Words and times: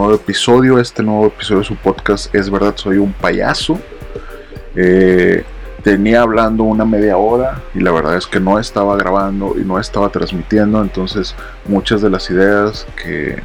nuevo 0.00 0.14
episodio, 0.14 0.78
este 0.78 1.02
nuevo 1.02 1.26
episodio 1.26 1.58
de 1.58 1.66
su 1.66 1.76
podcast 1.76 2.34
Es 2.34 2.48
verdad, 2.48 2.74
soy 2.74 2.96
un 2.96 3.12
payaso. 3.12 3.78
Eh, 4.74 5.44
tenía 5.82 6.22
hablando 6.22 6.64
una 6.64 6.86
media 6.86 7.18
hora 7.18 7.60
y 7.74 7.80
la 7.80 7.90
verdad 7.90 8.16
es 8.16 8.26
que 8.26 8.40
no 8.40 8.58
estaba 8.58 8.96
grabando 8.96 9.56
y 9.58 9.60
no 9.60 9.78
estaba 9.78 10.08
transmitiendo, 10.08 10.80
entonces 10.80 11.34
muchas 11.66 12.00
de 12.00 12.08
las 12.08 12.30
ideas 12.30 12.86
que 12.96 13.42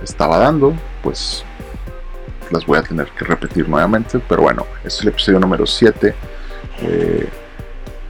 estaba 0.00 0.38
dando, 0.38 0.74
pues 1.02 1.44
las 2.52 2.64
voy 2.64 2.78
a 2.78 2.82
tener 2.82 3.08
que 3.08 3.24
repetir 3.24 3.68
nuevamente, 3.68 4.20
pero 4.28 4.42
bueno, 4.42 4.64
este 4.84 4.88
es 4.88 5.00
el 5.02 5.08
episodio 5.08 5.40
número 5.40 5.66
7. 5.66 6.14
Eh, 6.82 7.28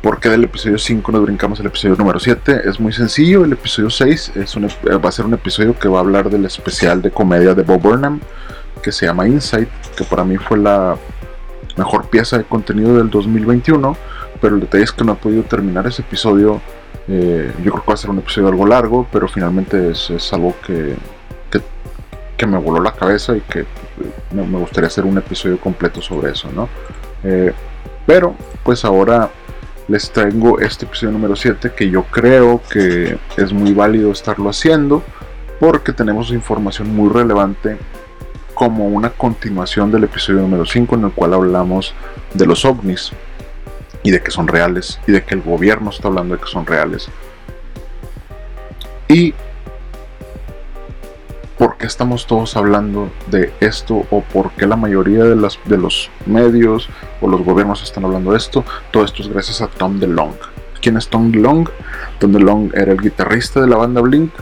¿Por 0.03 0.21
qué 0.21 0.29
del 0.29 0.45
episodio 0.45 0.79
5 0.79 1.11
nos 1.11 1.23
brincamos 1.23 1.59
al 1.59 1.67
episodio 1.67 1.97
número 1.97 2.21
7? 2.21 2.69
Es 2.69 2.79
muy 2.79 2.93
sencillo, 2.93 3.45
el 3.45 3.53
episodio 3.53 3.91
6 3.91 4.33
es 4.37 4.57
va 4.57 5.09
a 5.09 5.13
ser 5.13 5.27
un 5.27 5.35
episodio 5.35 5.77
que 5.77 5.89
va 5.89 5.99
a 5.99 6.01
hablar 6.03 6.31
del 6.31 6.45
especial 6.45 7.03
de 7.03 7.11
comedia 7.11 7.53
de 7.53 7.65
Bob 7.65 7.81
Burnham, 7.81 8.21
que 8.81 8.93
se 8.93 9.07
llama 9.07 9.27
Insight, 9.27 9.69
que 9.97 10.05
para 10.05 10.23
mí 10.23 10.37
fue 10.37 10.57
la 10.59 10.97
mejor 11.77 12.09
pieza 12.11 12.39
de 12.39 12.45
contenido 12.45 12.97
del 12.97 13.11
2021, 13.11 13.97
pero 14.41 14.55
el 14.55 14.61
detalle 14.61 14.85
es 14.85 14.93
que 14.93 15.03
no 15.03 15.15
he 15.15 15.17
podido 15.17 15.43
terminar 15.43 15.85
ese 15.89 16.03
episodio. 16.03 16.61
Eh, 17.09 17.53
yo 17.65 17.73
creo 17.73 17.83
que 17.83 17.89
va 17.89 17.95
a 17.95 17.97
ser 17.97 18.11
un 18.11 18.19
episodio 18.19 18.49
algo 18.49 18.67
largo, 18.67 19.09
pero 19.11 19.27
finalmente 19.27 19.91
es, 19.91 20.33
algo 20.33 20.55
que, 20.65 20.95
que, 22.37 22.47
me 22.47 22.57
voló 22.57 22.81
la 22.81 22.93
cabeza 22.93 23.37
y 23.37 23.41
que 23.41 23.67
me, 24.33 24.43
gustaría 24.59 24.87
hacer 24.87 25.05
un 25.05 25.19
episodio 25.19 25.59
completo 25.59 26.01
sobre 26.01 26.31
eso, 26.31 26.49
¿no? 26.55 26.69
Eh, 27.25 27.53
pero 28.07 28.37
pues 28.63 28.85
ahora 28.85 29.29
les 29.89 30.11
traigo 30.11 30.61
este 30.61 30.85
episodio 30.85 31.13
número 31.13 31.35
7 31.35 31.73
que 31.75 31.89
yo 31.91 32.05
creo 32.05 32.61
que 32.71 33.19
es 33.37 33.53
muy 33.53 33.73
válido 33.73 34.13
estarlo 34.13 34.51
haciendo 34.51 35.03
porque 35.59 35.93
tenemos 35.93 36.31
información 36.31 36.95
muy 36.95 37.09
relevante 37.09 37.79
como 38.55 38.87
una 38.89 39.11
continuación 39.11 39.91
del 39.91 40.05
episodio 40.05 40.41
número 40.41 40.67
5 40.67 40.95
en 40.97 41.05
el 41.05 41.13
cual 41.13 41.35
hablamos 41.35 41.95
de 42.35 42.47
los 42.47 42.65
ovnis 42.65 43.13
y 44.03 44.11
de 44.11 44.21
que 44.21 44.31
son 44.31 44.47
reales 44.47 45.01
y 45.07 45.13
de 45.13 45.25
que 45.25 45.35
el 45.35 45.43
gobierno 45.43 45.91
está 45.91 46.09
hablando 46.09 46.35
de 46.35 46.41
que 46.41 46.49
son 46.49 46.67
reales. 46.67 47.09
Y 49.09 49.35
por 51.59 51.77
qué 51.77 51.87
estamos 51.87 52.27
todos 52.27 52.57
hablando 52.57 53.11
de 53.31 53.53
esto 53.61 54.07
o 54.11 54.23
por 54.23 54.53
qué 54.53 54.67
la 54.67 54.77
mayoría 54.77 55.25
de, 55.25 55.35
los 55.35 56.11
medios 56.25 56.89
o 57.21 57.29
los 57.29 57.43
gobiernos 57.43 57.83
están 57.83 58.05
hablando 58.05 58.31
de 58.31 58.39
esto. 58.39 58.65
Todo 58.93 59.05
esto 59.05 59.23
es 59.23 59.29
gracias 59.29 59.61
a 59.61 59.67
Tom 59.67 59.99
DeLong. 59.99 60.35
¿Quién 60.81 60.97
es 60.97 61.09
Tom 61.09 61.33
DeLong? 61.33 61.69
Tom 62.21 62.33
DeLong 62.33 62.71
era 62.75 62.93
el 62.93 63.01
guitarrista 63.01 63.61
de 63.61 63.67
la 63.67 63.77
banda 63.77 64.01
Blink, 64.01 64.33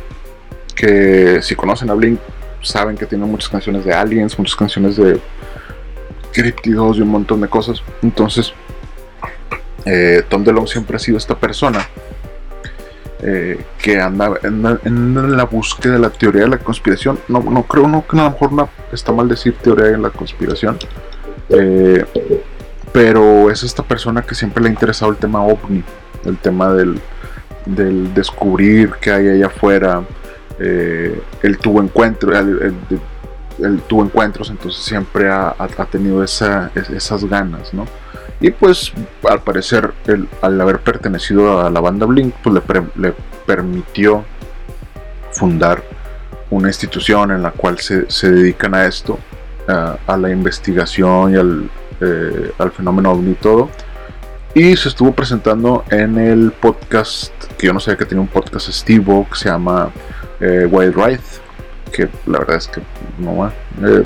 que 0.75 1.41
si 1.41 1.57
conocen 1.57 1.89
a 1.89 1.95
Blink 1.95 2.21
saben 2.61 2.97
que 2.97 3.07
tiene 3.07 3.25
muchas 3.25 3.49
canciones 3.49 3.85
de 3.85 3.95
aliens, 3.95 4.39
muchas 4.39 4.57
canciones 4.57 4.97
de 4.97 5.19
criptidos 6.33 6.99
y 6.99 7.01
un 7.01 7.09
montón 7.09 7.41
de 7.41 7.49
cosas. 7.49 7.83
Entonces, 8.03 8.53
eh, 9.87 10.23
Tom 10.29 10.45
DeLong 10.45 10.69
siempre 10.69 10.97
ha 10.97 10.99
sido 10.99 11.17
esta 11.17 11.39
persona 11.39 11.89
eh, 13.23 13.65
que 13.83 13.99
anda 13.99 14.33
en, 14.43 15.37
la 15.37 15.45
búsqueda 15.45 15.95
de 15.95 15.99
la 15.99 16.11
teoría 16.11 16.43
de 16.43 16.49
la 16.49 16.59
conspiración. 16.59 17.19
No, 17.29 17.41
no 17.41 17.63
creo 17.63 17.89
no, 17.89 18.07
que 18.07 18.19
a 18.19 18.25
lo 18.25 18.31
mejor 18.31 18.69
está 18.93 19.13
mal 19.13 19.29
decir 19.29 19.55
teoría 19.55 19.87
de 19.87 19.99
la 19.99 20.11
conspiración, 20.11 20.79
eh, 21.49 22.05
pero 22.93 23.51
es 23.51 23.63
esta 23.63 23.83
persona 23.83 24.23
que 24.23 24.35
siempre 24.35 24.63
le 24.63 24.69
ha 24.69 24.73
interesado 24.73 25.11
el 25.11 25.17
tema 25.17 25.43
ovni, 25.43 25.83
el 26.25 26.37
tema 26.39 26.73
del, 26.73 27.01
del 27.65 28.13
descubrir 28.15 28.93
qué 29.01 29.13
hay 29.13 29.29
allá 29.29 29.47
afuera. 29.47 30.03
Eh, 30.59 31.21
él 31.43 31.59
tuvo 31.59 31.83
encuentros, 31.83 32.35
él, 32.39 32.75
encuentros, 33.91 34.51
entonces 34.51 34.83
siempre 34.83 35.31
ha, 35.31 35.55
tenido 35.91 36.23
esa, 36.23 36.71
esas 36.75 37.25
ganas, 37.25 37.73
¿no? 37.73 37.87
Y 38.41 38.51
pues 38.51 38.93
al 39.29 39.41
parecer 39.41 39.93
al 40.43 40.61
haber 40.61 40.81
pertenecido 40.81 41.61
a 41.61 41.71
la 41.71 41.81
banda 41.81 42.07
Blink, 42.07 42.35
pues 42.43 42.63
le, 42.97 43.15
permitió 43.47 44.25
fundar 45.33 45.83
una 46.51 46.69
institución 46.69 47.31
en 47.31 47.43
la 47.43 47.51
cual 47.51 47.79
se, 47.79 48.31
dedican 48.31 48.75
a 48.75 48.87
esto, 48.87 49.19
a 49.69 50.17
la 50.17 50.31
investigación 50.31 51.33
y 51.33 51.37
al, 51.37 51.71
eh, 52.01 52.53
al 52.59 52.73
fenómeno 52.73 53.13
ovni 53.13 53.31
y 53.31 53.35
todo. 53.35 53.71
Y 54.57 54.75
se 54.77 54.89
estuvo 54.89 55.13
presentando 55.13 55.85
en 55.91 56.17
el 56.19 56.51
podcast, 56.51 57.33
que 57.59 57.67
yo 57.67 57.75
no 57.75 57.81
sabía 57.81 57.99
que 57.99 58.07
tenía 58.07 58.23
un 58.23 58.29
podcast 58.29 58.71
Steve 58.71 59.27
que 59.31 59.37
se 59.37 59.51
llama 59.51 59.91
eh, 60.41 60.67
Wild 60.71 60.95
Ride, 60.95 61.21
que 61.93 62.09
la 62.27 62.39
verdad 62.39 62.57
es 62.57 62.69
que 62.69 62.81
no, 63.19 63.47
eh, 63.47 64.03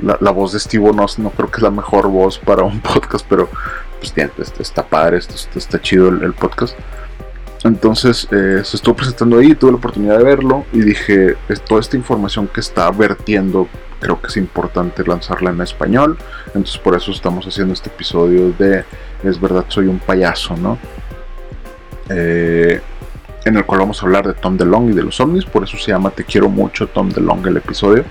la, 0.00 0.30
voz 0.30 0.52
de 0.52 0.60
Steve 0.60 0.92
no, 0.92 1.06
no 1.18 1.30
creo 1.30 1.50
que 1.50 1.56
es 1.56 1.62
la 1.62 1.70
mejor 1.70 2.08
voz 2.08 2.38
para 2.38 2.62
un 2.62 2.80
podcast, 2.94 3.26
pero 3.28 3.48
pues 3.98 4.12
está 4.58 4.86
padre, 4.86 5.18
está, 5.18 5.80
chido 5.80 6.08
el, 6.08 6.32
podcast. 6.32 6.76
Entonces 7.64 8.28
eh, 8.30 8.60
se 8.64 8.76
estuvo 8.76 8.94
presentando 8.94 9.38
ahí, 9.38 9.54
tuve 9.54 9.72
la 9.72 9.78
oportunidad 9.78 10.18
de 10.18 10.24
verlo 10.24 10.64
y 10.72 10.80
dije, 10.80 11.36
toda 11.68 11.80
esta 11.80 11.96
información 11.96 12.48
que 12.48 12.60
está 12.60 12.90
vertiendo, 12.90 13.66
creo 13.98 14.20
que 14.20 14.28
es 14.28 14.36
importante 14.36 15.04
lanzarla 15.04 15.50
en 15.50 15.60
español. 15.60 16.18
Entonces 16.48 16.78
por 16.78 16.94
eso 16.94 17.10
estamos 17.10 17.46
haciendo 17.46 17.74
este 17.74 17.88
episodio 17.88 18.52
de 18.58 18.84
Es 19.24 19.40
verdad, 19.40 19.64
soy 19.68 19.86
un 19.86 19.98
payaso, 19.98 20.56
¿no? 20.56 20.78
Eh, 22.08 22.80
en 23.44 23.56
el 23.56 23.64
cual 23.64 23.80
vamos 23.80 24.02
a 24.02 24.06
hablar 24.06 24.26
de 24.26 24.34
Tom 24.34 24.56
DeLong 24.56 24.90
y 24.90 24.92
de 24.92 25.04
los 25.04 25.20
ovnis, 25.20 25.44
por 25.44 25.62
eso 25.62 25.76
se 25.78 25.92
llama 25.92 26.10
Te 26.10 26.24
quiero 26.24 26.48
mucho 26.48 26.88
Tom 26.88 27.10
DeLong 27.10 27.46
el 27.46 27.56
episodio. 27.56 28.04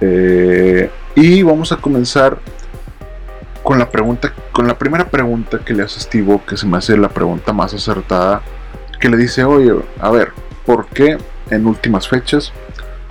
Eh, 0.00 0.90
y 1.14 1.42
vamos 1.42 1.72
a 1.72 1.76
comenzar 1.76 2.38
con 3.62 3.78
la 3.78 3.90
pregunta, 3.90 4.32
con 4.52 4.66
la 4.66 4.78
primera 4.78 5.08
pregunta 5.08 5.58
que 5.58 5.74
le 5.74 5.82
hace 5.82 6.00
Steve, 6.00 6.40
que 6.46 6.56
se 6.56 6.66
me 6.66 6.76
hace 6.76 6.96
la 6.96 7.08
pregunta 7.08 7.52
más 7.52 7.74
acertada, 7.74 8.42
que 9.00 9.08
le 9.08 9.16
dice, 9.16 9.44
oye, 9.44 9.74
a 9.98 10.10
ver, 10.10 10.32
¿por 10.64 10.86
qué 10.86 11.18
en 11.50 11.66
últimas 11.66 12.08
fechas 12.08 12.52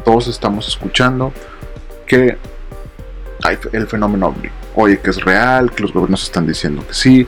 todos 0.03 0.27
estamos 0.27 0.67
escuchando 0.67 1.33
que 2.05 2.37
hay 3.43 3.57
el 3.73 3.87
fenómeno 3.87 4.27
ovni? 4.27 4.49
Oye, 4.75 4.99
que 4.99 5.09
es 5.09 5.23
real, 5.23 5.71
que 5.71 5.83
los 5.83 5.93
gobiernos 5.93 6.23
están 6.23 6.47
diciendo 6.47 6.85
que 6.87 6.93
sí. 6.93 7.27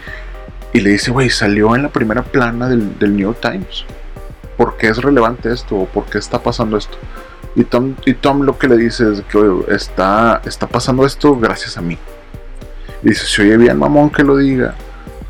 Y 0.74 0.82
le 0.82 0.92
dice, 0.92 1.12
güey, 1.12 1.30
salió 1.30 1.76
en 1.76 1.84
la 1.84 1.90
primera 1.90 2.24
plana 2.24 2.70
del, 2.70 2.98
New 3.00 3.34
York 3.34 3.40
Times. 3.42 3.86
¿Por 4.58 4.78
qué 4.78 4.88
es 4.88 4.98
relevante 4.98 5.52
esto? 5.52 5.76
¿O 5.76 5.86
por 5.86 6.06
qué 6.06 6.18
está 6.18 6.42
pasando 6.42 6.78
esto? 6.78 6.98
Y 7.58 7.64
Tom, 7.64 7.96
y 8.06 8.14
Tom 8.14 8.44
lo 8.44 8.60
que 8.60 8.68
le 8.68 8.78
dice 8.78 9.12
es 9.12 9.22
que 9.22 9.40
está, 9.70 10.44
está 10.46 10.68
pasando 10.68 11.08
esto 11.08 11.36
gracias 11.40 11.76
a 11.76 11.82
mí. 11.82 11.98
Y 13.02 13.10
dice, 13.10 13.26
se 13.26 13.42
oye 13.42 13.58
bien 13.58 13.80
mamón 13.80 14.12
que 14.12 14.24
lo 14.24 14.38
diga, 14.38 14.76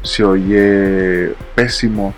se 0.01 0.25
oye 0.25 1.33
pésimo 1.55 2.13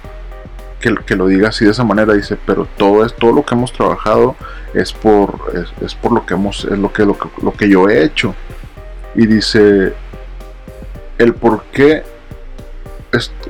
que, 0.80 1.16
lo 1.16 1.28
diga 1.28 1.50
así 1.50 1.64
de 1.64 1.72
esa 1.72 1.84
manera, 1.84 2.14
dice, 2.14 2.40
pero 2.44 2.68
todo 2.76 3.06
es 3.06 3.14
todo 3.18 3.34
lo 3.34 3.46
que 3.46 3.54
hemos 3.54 3.72
trabajado 3.72 4.36
es 4.74 4.94
por, 4.94 5.54
es, 5.86 5.94
por 5.94 6.12
lo 6.12 6.26
que 6.26 6.34
hemos, 6.34 6.66
es 6.66 6.80
lo 6.80 6.92
que, 6.92 7.06
lo 7.06 7.16
que, 7.16 7.30
lo 7.44 7.54
que 7.54 7.70
yo 7.70 7.88
he 7.88 8.04
hecho. 8.04 8.34
Y 9.14 9.28
dice, 9.28 9.94
el 11.20 11.36
por 11.36 11.66
qué 11.66 12.04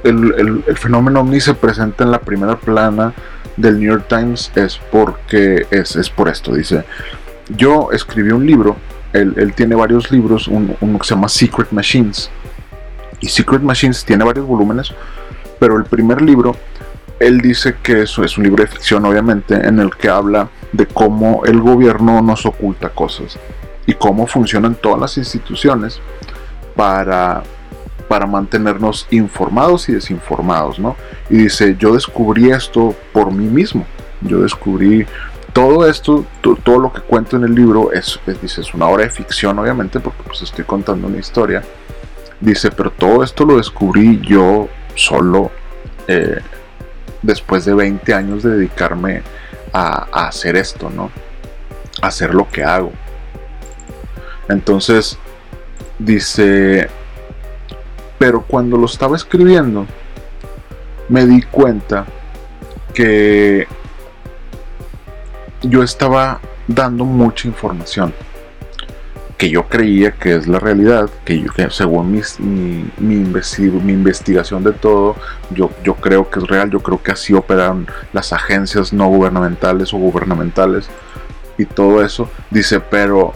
el, 0.04 0.34
el, 0.38 0.64
el, 0.68 0.78
fenómeno 0.78 1.22
ovni 1.22 1.40
se 1.40 1.54
presenta 1.54 2.04
en 2.04 2.12
la 2.12 2.20
primera 2.20 2.58
plana 2.58 3.14
del 3.60 3.80
New 3.80 3.92
York 3.92 4.06
Times 4.08 4.52
es 4.56 4.80
porque 4.92 5.68
es, 5.70 5.96
es 5.96 6.10
por 6.10 6.30
esto. 6.30 6.54
Dice, 6.54 6.84
yo 7.56 7.92
escribí 7.92 8.32
un 8.32 8.46
libro, 8.46 8.78
él, 9.14 9.54
tiene 9.56 9.76
varios 9.76 10.12
libros, 10.12 10.48
uno, 10.48 10.76
que 10.80 11.08
se 11.08 11.14
llama 11.14 11.30
Secret 11.30 11.72
Machines. 11.72 12.30
Y 13.20 13.28
Secret 13.28 13.62
Machines 13.62 14.06
tiene 14.06 14.24
varios 14.24 14.46
volúmenes, 14.46 14.94
pero 15.60 15.78
el 15.78 15.84
primer 15.84 16.22
libro, 16.22 16.56
él 17.20 17.42
dice 17.42 17.76
que 17.84 18.04
eso 18.04 18.24
es 18.24 18.38
un 18.38 18.46
libro 18.46 18.64
de 18.64 18.70
ficción, 18.70 19.06
obviamente, 19.06 19.56
en 19.56 19.80
el 19.80 19.96
que 19.96 20.08
habla 20.08 20.50
de 20.72 20.86
cómo 20.86 21.44
el 21.46 21.60
gobierno 21.60 22.22
nos 22.22 22.46
oculta 22.46 22.90
cosas 22.90 23.38
y 23.86 23.94
cómo 23.94 24.26
funcionan 24.28 24.76
todas 24.76 25.00
las 25.00 25.18
instituciones 25.18 26.00
para 26.76 27.44
para 28.10 28.26
mantenernos 28.26 29.08
informados 29.12 29.88
y 29.88 29.94
desinformados, 29.94 30.80
¿no? 30.80 30.98
Y 31.30 31.38
dice, 31.38 31.78
yo 31.80 31.94
descubrí 31.94 32.50
esto 32.50 32.96
por 33.14 33.32
mí 33.32 33.46
mismo, 33.46 33.86
yo 34.22 34.42
descubrí 34.42 35.06
todo 35.54 35.88
esto, 35.88 36.26
todo 36.42 36.80
lo 36.80 36.92
que 36.92 37.02
cuento 37.02 37.38
en 37.38 37.44
el 37.44 37.54
libro 37.54 37.92
es, 37.94 38.20
dice, 38.42 38.62
es 38.62 38.74
una 38.74 38.88
obra 38.88 39.04
de 39.04 39.12
ficción, 39.12 39.60
obviamente, 39.60 40.00
porque 40.00 40.24
pues 40.24 40.42
estoy 40.42 40.66
contando 40.66 41.08
una 41.08 41.20
historia. 41.20 41.64
Dice, 42.40 42.72
pero 42.72 42.92
todo 42.92 43.24
esto 43.24 43.46
lo 43.46 43.58
descubrí 43.58 44.20
yo 44.22 44.70
solo 44.96 45.52
eh, 46.08 46.40
después 47.22 47.66
de 47.66 47.76
20 47.76 48.14
años 48.14 48.44
de 48.44 48.52
dedicarme 48.52 49.22
a, 49.72 50.08
a 50.12 50.28
hacer 50.28 50.56
esto, 50.56 50.90
¿no? 50.90 51.12
A 52.02 52.08
hacer 52.08 52.34
lo 52.34 52.50
que 52.50 52.64
hago. 52.64 52.92
Entonces, 54.48 55.18
dice, 56.00 56.90
pero 58.20 58.42
cuando 58.42 58.78
lo 58.78 58.86
estaba 58.86 59.16
escribiendo, 59.16 59.88
me 61.08 61.26
di 61.26 61.42
cuenta 61.42 62.06
que 62.94 63.68
yo 65.64 65.82
estaba 65.82 66.40
dando 66.68 67.06
mucha 67.06 67.48
información 67.48 68.14
que 69.40 69.50
yo 69.50 69.70
creía 69.70 70.12
que 70.12 70.36
es 70.36 70.50
la 70.50 70.60
realidad, 70.60 71.10
que, 71.24 71.40
yo, 71.40 71.70
según 71.70 72.12
mi, 72.12 72.22
mi, 73.00 73.94
investigación 73.94 74.66
de 74.66 74.74
todo, 74.74 75.16
yo, 75.52 75.72
yo 75.82 75.96
creo 75.96 76.30
que 76.30 76.40
es 76.40 76.48
real, 76.48 76.70
yo 76.70 76.82
creo 76.82 77.02
que 77.02 77.14
así 77.14 77.34
operan 77.34 77.88
las 78.12 78.34
agencias 78.34 78.92
no 78.92 79.08
gubernamentales 79.08 79.94
o 79.94 79.98
gubernamentales 79.98 80.90
y 81.58 81.64
todo 81.64 82.04
eso. 82.04 82.30
Dice, 82.52 82.82
pero 82.82 83.34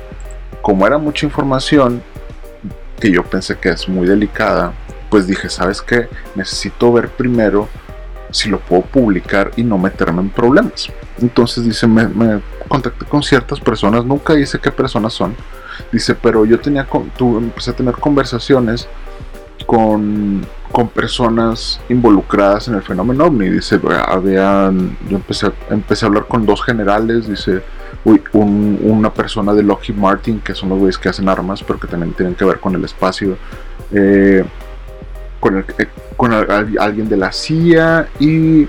como 0.61 0.85
era 0.85 0.97
mucha 0.97 1.25
información, 1.25 2.03
que 2.99 3.11
yo 3.11 3.23
pensé 3.23 3.57
que 3.57 3.69
es 3.69 3.87
muy 3.87 4.07
delicada, 4.07 4.73
pues 5.09 5.27
dije, 5.27 5.49
¿sabes 5.49 5.81
qué? 5.81 6.07
Necesito 6.35 6.91
ver 6.91 7.09
primero 7.09 7.67
si 8.31 8.49
lo 8.49 8.59
puedo 8.59 8.81
publicar 8.81 9.51
y 9.55 9.63
no 9.63 9.77
meterme 9.77 10.21
en 10.21 10.29
problemas. 10.29 10.89
Entonces 11.21 11.63
dice, 11.63 11.87
me, 11.87 12.41
contacté 12.67 13.05
con 13.05 13.21
ciertas 13.21 13.59
personas, 13.59 14.03
nunca 14.05 14.33
dice 14.33 14.59
qué 14.59 14.71
personas 14.71 15.13
son, 15.13 15.35
Dice, 15.91 16.15
pero 16.15 16.45
yo 16.45 16.59
tenía, 16.59 16.87
tu, 17.17 17.37
empecé 17.37 17.71
a 17.71 17.75
tener 17.75 17.95
conversaciones 17.95 18.87
con, 19.65 20.45
con, 20.71 20.87
personas 20.87 21.79
involucradas 21.89 22.67
en 22.67 22.75
el 22.75 22.83
fenómeno 22.83 23.25
ovni. 23.25 23.49
Dice, 23.49 23.79
habían, 24.07 24.97
yo 25.09 25.17
empecé, 25.17 25.51
empecé 25.69 26.05
a 26.05 26.07
hablar 26.09 26.27
con 26.27 26.45
dos 26.45 26.63
generales, 26.63 27.27
dice, 27.27 27.63
uy, 28.05 28.21
una 28.33 29.13
persona 29.13 29.53
de 29.53 29.63
Lockheed 29.63 29.95
Martin, 29.95 30.39
que 30.39 30.53
son 30.53 30.69
los 30.69 30.79
güeyes 30.79 30.97
que 30.97 31.09
hacen 31.09 31.29
armas, 31.29 31.63
pero 31.63 31.79
que 31.79 31.87
también 31.87 32.13
tienen 32.13 32.35
que 32.35 32.45
ver 32.45 32.59
con 32.59 32.75
el 32.75 32.83
espacio. 32.83 33.37
Eh, 33.91 34.43
con, 35.39 35.57
el, 35.57 35.65
eh, 35.77 35.87
con 36.15 36.33
alguien 36.33 37.09
de 37.09 37.17
la 37.17 37.31
CIA 37.31 38.07
y 38.19 38.67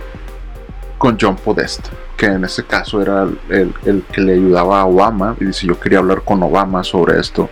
con 0.99 1.17
John 1.21 1.37
Podesta 1.37 1.91
que 2.17 2.27
en 2.27 2.45
ese 2.45 2.65
caso 2.65 3.03
era 3.03 3.27
el, 3.49 4.05
que 4.13 4.21
le 4.21 4.35
ayudaba 4.35 4.81
a 4.81 4.87
Obama, 4.87 5.37
y 5.41 5.47
dice 5.47 5.67
yo 5.67 5.79
quería 5.79 5.99
hablar 5.99 6.23
con 6.23 6.43
Obama 6.43 6.85
sobre 6.85 7.19
esto. 7.19 7.51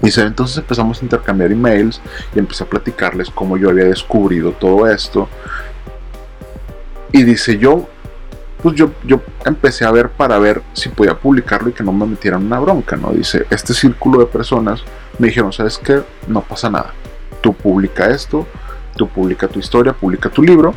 Y 0.00 0.06
dice, 0.06 0.22
entonces 0.22 0.58
empezamos 0.58 1.00
a 1.00 1.04
intercambiar 1.04 1.52
emails 1.52 2.00
y 2.34 2.38
empecé 2.38 2.64
a 2.64 2.66
platicarles 2.66 3.30
cómo 3.30 3.56
yo 3.56 3.70
había 3.70 3.84
descubrido 3.84 4.52
todo 4.52 4.86
esto. 4.88 5.28
Y 7.12 7.22
dice 7.22 7.58
yo, 7.58 7.88
pues 8.62 8.76
yo, 8.76 8.92
yo 9.04 9.20
empecé 9.44 9.84
a 9.84 9.90
ver 9.90 10.10
para 10.10 10.38
ver 10.38 10.62
si 10.72 10.88
podía 10.88 11.18
publicarlo 11.18 11.70
y 11.70 11.72
que 11.72 11.82
no 11.82 11.92
me 11.92 12.06
metieran 12.06 12.46
una 12.46 12.60
bronca, 12.60 12.96
¿no? 12.96 13.10
Dice, 13.10 13.46
este 13.50 13.74
círculo 13.74 14.20
de 14.20 14.26
personas 14.26 14.84
me 15.18 15.28
dijeron, 15.28 15.52
¿sabes 15.52 15.78
qué? 15.78 16.02
No 16.28 16.42
pasa 16.42 16.70
nada. 16.70 16.92
Tú 17.40 17.52
publica 17.52 18.08
esto, 18.08 18.46
tú 18.96 19.08
publica 19.08 19.48
tu 19.48 19.58
historia, 19.58 19.92
publica 19.92 20.28
tu 20.28 20.42
libro 20.42 20.74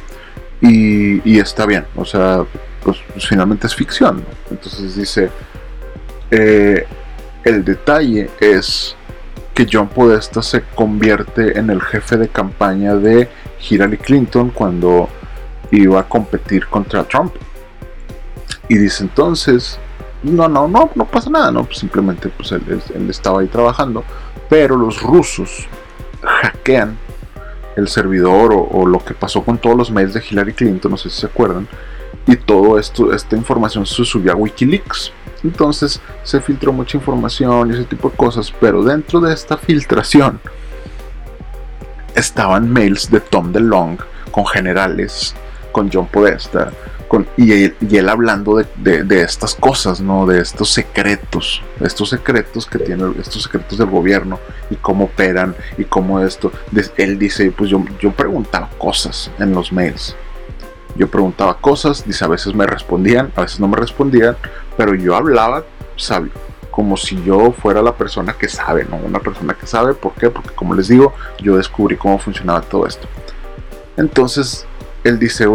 y, 0.61 1.37
está 1.37 1.65
bien. 1.67 1.85
O 1.95 2.05
sea, 2.05 2.43
pues, 2.83 2.97
finalmente 3.19 3.67
es 3.67 3.75
ficción. 3.75 4.23
Entonces 4.49 4.95
dice, 4.95 5.29
eh, 6.31 6.87
el 7.43 7.63
detalle 7.63 8.31
es 8.39 8.95
que 9.53 9.67
John 9.71 9.87
Podesta 9.87 10.41
se 10.41 10.63
convierte 10.75 11.57
en 11.57 11.69
el 11.69 11.81
jefe 11.81 12.17
de 12.17 12.27
campaña 12.29 12.95
de 12.95 13.29
Hillary 13.69 13.97
Clinton 13.97 14.49
cuando 14.49 15.07
iba 15.71 15.99
a 15.99 16.03
competir 16.03 16.65
contra 16.67 17.03
Trump. 17.03 17.33
Y 18.67 18.77
dice 18.77 19.03
entonces, 19.03 19.79
no, 20.23 20.47
no, 20.47 20.67
no, 20.67 20.89
no 20.95 21.05
pasa 21.05 21.29
nada, 21.29 21.51
no, 21.51 21.63
pues 21.65 21.79
simplemente 21.79 22.29
pues 22.29 22.51
él, 22.51 22.81
estaba 23.09 23.41
ahí 23.41 23.47
trabajando, 23.47 24.03
pero 24.49 24.75
los 24.75 25.01
rusos 25.01 25.67
hackean 26.21 26.97
el 27.75 27.87
servidor 27.87 28.51
o, 28.53 28.85
lo 28.85 28.99
que 28.99 29.13
pasó 29.13 29.43
con 29.43 29.57
todos 29.57 29.75
los 29.75 29.91
mails 29.91 30.13
de 30.13 30.23
Hillary 30.27 30.53
Clinton, 30.53 30.91
no 30.91 30.97
sé 30.97 31.09
si 31.09 31.21
se 31.21 31.25
acuerdan, 31.27 31.67
y 32.25 32.35
todo 32.37 32.79
esto, 32.79 33.13
esta 33.13 33.35
información 33.35 33.85
se 33.85 34.03
subió 34.05 34.31
a 34.31 34.35
Wikileaks. 34.35 35.11
Entonces 35.43 36.01
se 36.23 36.41
filtró 36.41 36.73
mucha 36.73 36.97
información 36.97 37.69
y 37.69 37.73
ese 37.75 37.83
tipo 37.83 38.09
de 38.09 38.15
cosas, 38.15 38.51
pero 38.59 38.81
dentro 38.81 39.19
de 39.19 39.31
esta 39.31 39.57
filtración 39.57 40.39
estaban 42.15 42.71
mails 42.71 43.11
de 43.11 43.19
Tom 43.19 43.51
DeLong 43.51 43.99
con 44.31 44.47
generales, 44.47 45.35
con 45.71 45.91
John 45.91 46.07
Podesta, 46.07 46.71
con, 47.07 47.27
y, 47.37 47.51
él, 47.53 48.09
hablando 48.09 48.61
de, 48.75 49.23
estas 49.23 49.55
cosas, 49.55 50.01
¿no? 50.01 50.25
De 50.25 50.41
estos 50.41 50.71
secretos, 50.71 51.61
estos 51.81 52.09
secretos 52.09 52.65
que 52.65 52.79
tiene, 52.79 53.11
estos 53.19 53.43
secretos 53.43 53.77
del 53.77 53.89
gobierno 53.89 54.39
y 54.69 54.75
cómo 54.75 55.05
operan 55.05 55.55
y 55.77 55.83
cómo 55.83 56.19
esto. 56.19 56.51
él 56.97 57.19
dice, 57.19 57.51
pues 57.51 57.69
yo, 57.69 57.83
yo 57.99 58.11
preguntaba 58.11 58.69
cosas 58.77 59.31
en 59.39 59.53
los 59.53 59.71
mails 59.71 60.15
yo 60.97 61.09
preguntaba 61.09 61.57
cosas, 61.57 62.05
dice, 62.05 62.23
a 62.23 62.29
veces 62.29 62.55
me 62.55 62.65
respondían, 62.65 63.31
a 63.35 63.41
veces 63.41 63.59
no 63.59 63.67
me 63.67 63.75
respondían, 63.75 64.37
pero 64.77 64.95
yo 64.95 65.15
hablaba, 65.15 65.65
sabio, 65.97 66.31
como 66.71 66.97
si 66.97 67.21
yo 67.23 67.51
fuera 67.51 67.81
la 67.81 67.93
persona 67.93 68.33
que 68.33 68.47
sabe, 68.47 68.85
¿no? 68.85 68.97
Una 68.97 69.19
persona 69.19 69.53
que 69.53 69.67
sabe, 69.67 69.93
¿por 69.93 70.13
qué? 70.13 70.29
Porque 70.29 70.51
como 70.55 70.73
les 70.73 70.87
digo, 70.87 71.13
yo 71.41 71.57
descubrí 71.57 71.97
cómo 71.97 72.17
funcionaba 72.17 72.61
todo 72.61 72.87
esto. 72.87 73.07
Entonces, 73.97 74.65
él 75.03 75.19
dice, 75.19 75.47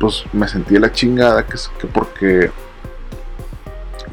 pues 0.00 0.24
me 0.32 0.48
sentí 0.48 0.78
la 0.78 0.90
chingada, 0.90 1.44
que, 1.46 1.58
que 1.78 1.86
porque 1.86 2.50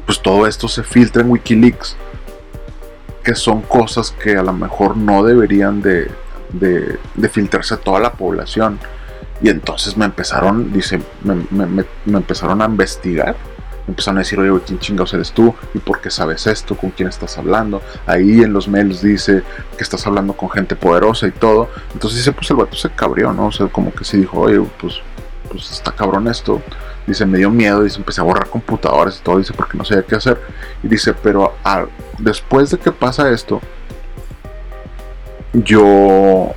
pues 0.04 0.20
todo 0.20 0.46
esto 0.46 0.68
se 0.68 0.82
filtra 0.82 1.22
en 1.22 1.30
Wikileaks, 1.30 1.96
que 3.24 3.34
son 3.34 3.62
cosas 3.62 4.12
que 4.12 4.36
a 4.36 4.42
lo 4.42 4.52
mejor 4.52 4.96
no 4.96 5.24
deberían 5.24 5.80
de, 5.80 6.10
de, 6.52 7.28
filtrarse 7.28 7.74
a 7.74 7.78
toda 7.78 8.00
la 8.00 8.12
población 8.12 8.78
y 9.40 9.48
entonces 9.48 9.96
me 9.96 10.04
empezaron, 10.04 10.72
dice, 10.72 11.00
me, 11.22 11.84
empezaron 12.06 12.62
a 12.62 12.66
investigar. 12.66 13.36
Me 13.86 13.92
empezaron 13.92 14.18
a 14.18 14.20
decir, 14.20 14.38
oye, 14.38 14.62
¿quién 14.66 14.78
chingados 14.78 15.14
eres 15.14 15.32
tú? 15.32 15.54
¿Y 15.72 15.78
por 15.78 16.02
qué 16.02 16.10
sabes 16.10 16.46
esto? 16.46 16.76
¿Con 16.76 16.90
quién 16.90 17.08
estás 17.08 17.38
hablando? 17.38 17.80
Ahí 18.04 18.42
en 18.42 18.52
los 18.52 18.68
mails 18.68 19.00
dice 19.00 19.42
que 19.76 19.82
estás 19.82 20.06
hablando 20.06 20.34
con 20.34 20.50
gente 20.50 20.76
poderosa 20.76 21.26
y 21.26 21.30
todo. 21.30 21.70
Entonces 21.94 22.18
dice, 22.18 22.32
pues 22.32 22.50
el 22.50 22.56
vato 22.56 22.76
se 22.76 22.90
cabrió, 22.90 23.32
¿no? 23.32 23.46
O 23.46 23.52
sea, 23.52 23.68
como 23.68 23.94
que 23.94 24.04
sí 24.04 24.18
dijo, 24.18 24.40
oye, 24.40 24.60
pues, 24.78 25.00
pues 25.50 25.70
está 25.70 25.92
cabrón 25.92 26.28
esto. 26.28 26.60
Dice, 27.06 27.24
me 27.24 27.38
dio 27.38 27.50
miedo, 27.50 27.82
dice, 27.82 27.98
empecé 27.98 28.20
a 28.20 28.24
borrar 28.24 28.48
computadores 28.48 29.18
y 29.18 29.22
todo, 29.22 29.38
dice, 29.38 29.54
porque 29.54 29.78
no 29.78 29.84
sabía 29.84 30.04
qué 30.04 30.16
hacer. 30.16 30.40
Y 30.82 30.88
dice, 30.88 31.14
pero 31.14 31.54
después 32.18 32.70
de 32.70 32.78
que 32.78 32.92
pasa 32.92 33.30
esto, 33.30 33.60
yo 35.52 36.54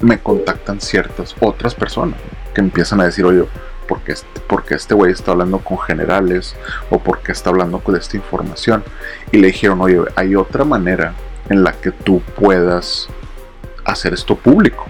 me 0.00 0.18
contactan 0.20 0.80
ciertas 0.80 1.34
otras 1.40 1.74
personas 1.74 2.18
que 2.54 2.60
empiezan 2.60 3.00
a 3.00 3.04
decir, 3.04 3.24
oye, 3.24 3.44
¿por 3.88 4.00
qué 4.00 4.12
este, 4.12 4.40
porque 4.46 4.74
este 4.74 4.94
güey 4.94 5.12
está 5.12 5.32
hablando 5.32 5.58
con 5.58 5.78
generales? 5.78 6.54
¿O 6.90 6.98
porque 6.98 7.32
está 7.32 7.50
hablando 7.50 7.78
con 7.78 7.96
esta 7.96 8.16
información? 8.16 8.84
Y 9.32 9.38
le 9.38 9.48
dijeron, 9.48 9.80
oye, 9.80 10.00
hay 10.14 10.36
otra 10.36 10.64
manera 10.64 11.14
en 11.48 11.64
la 11.64 11.72
que 11.72 11.90
tú 11.90 12.20
puedas 12.36 13.08
hacer 13.84 14.14
esto 14.14 14.36
público, 14.36 14.86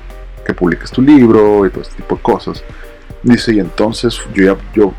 que 0.46 0.54
publiques 0.54 0.90
tu 0.90 1.02
libro 1.02 1.66
y 1.66 1.70
todo 1.70 1.82
este 1.82 1.96
tipo 1.96 2.16
de 2.16 2.22
cosas. 2.22 2.62
Dice, 3.24 3.54
y 3.54 3.58
entonces 3.58 4.20
yo 4.32 4.56
yo 4.74 4.92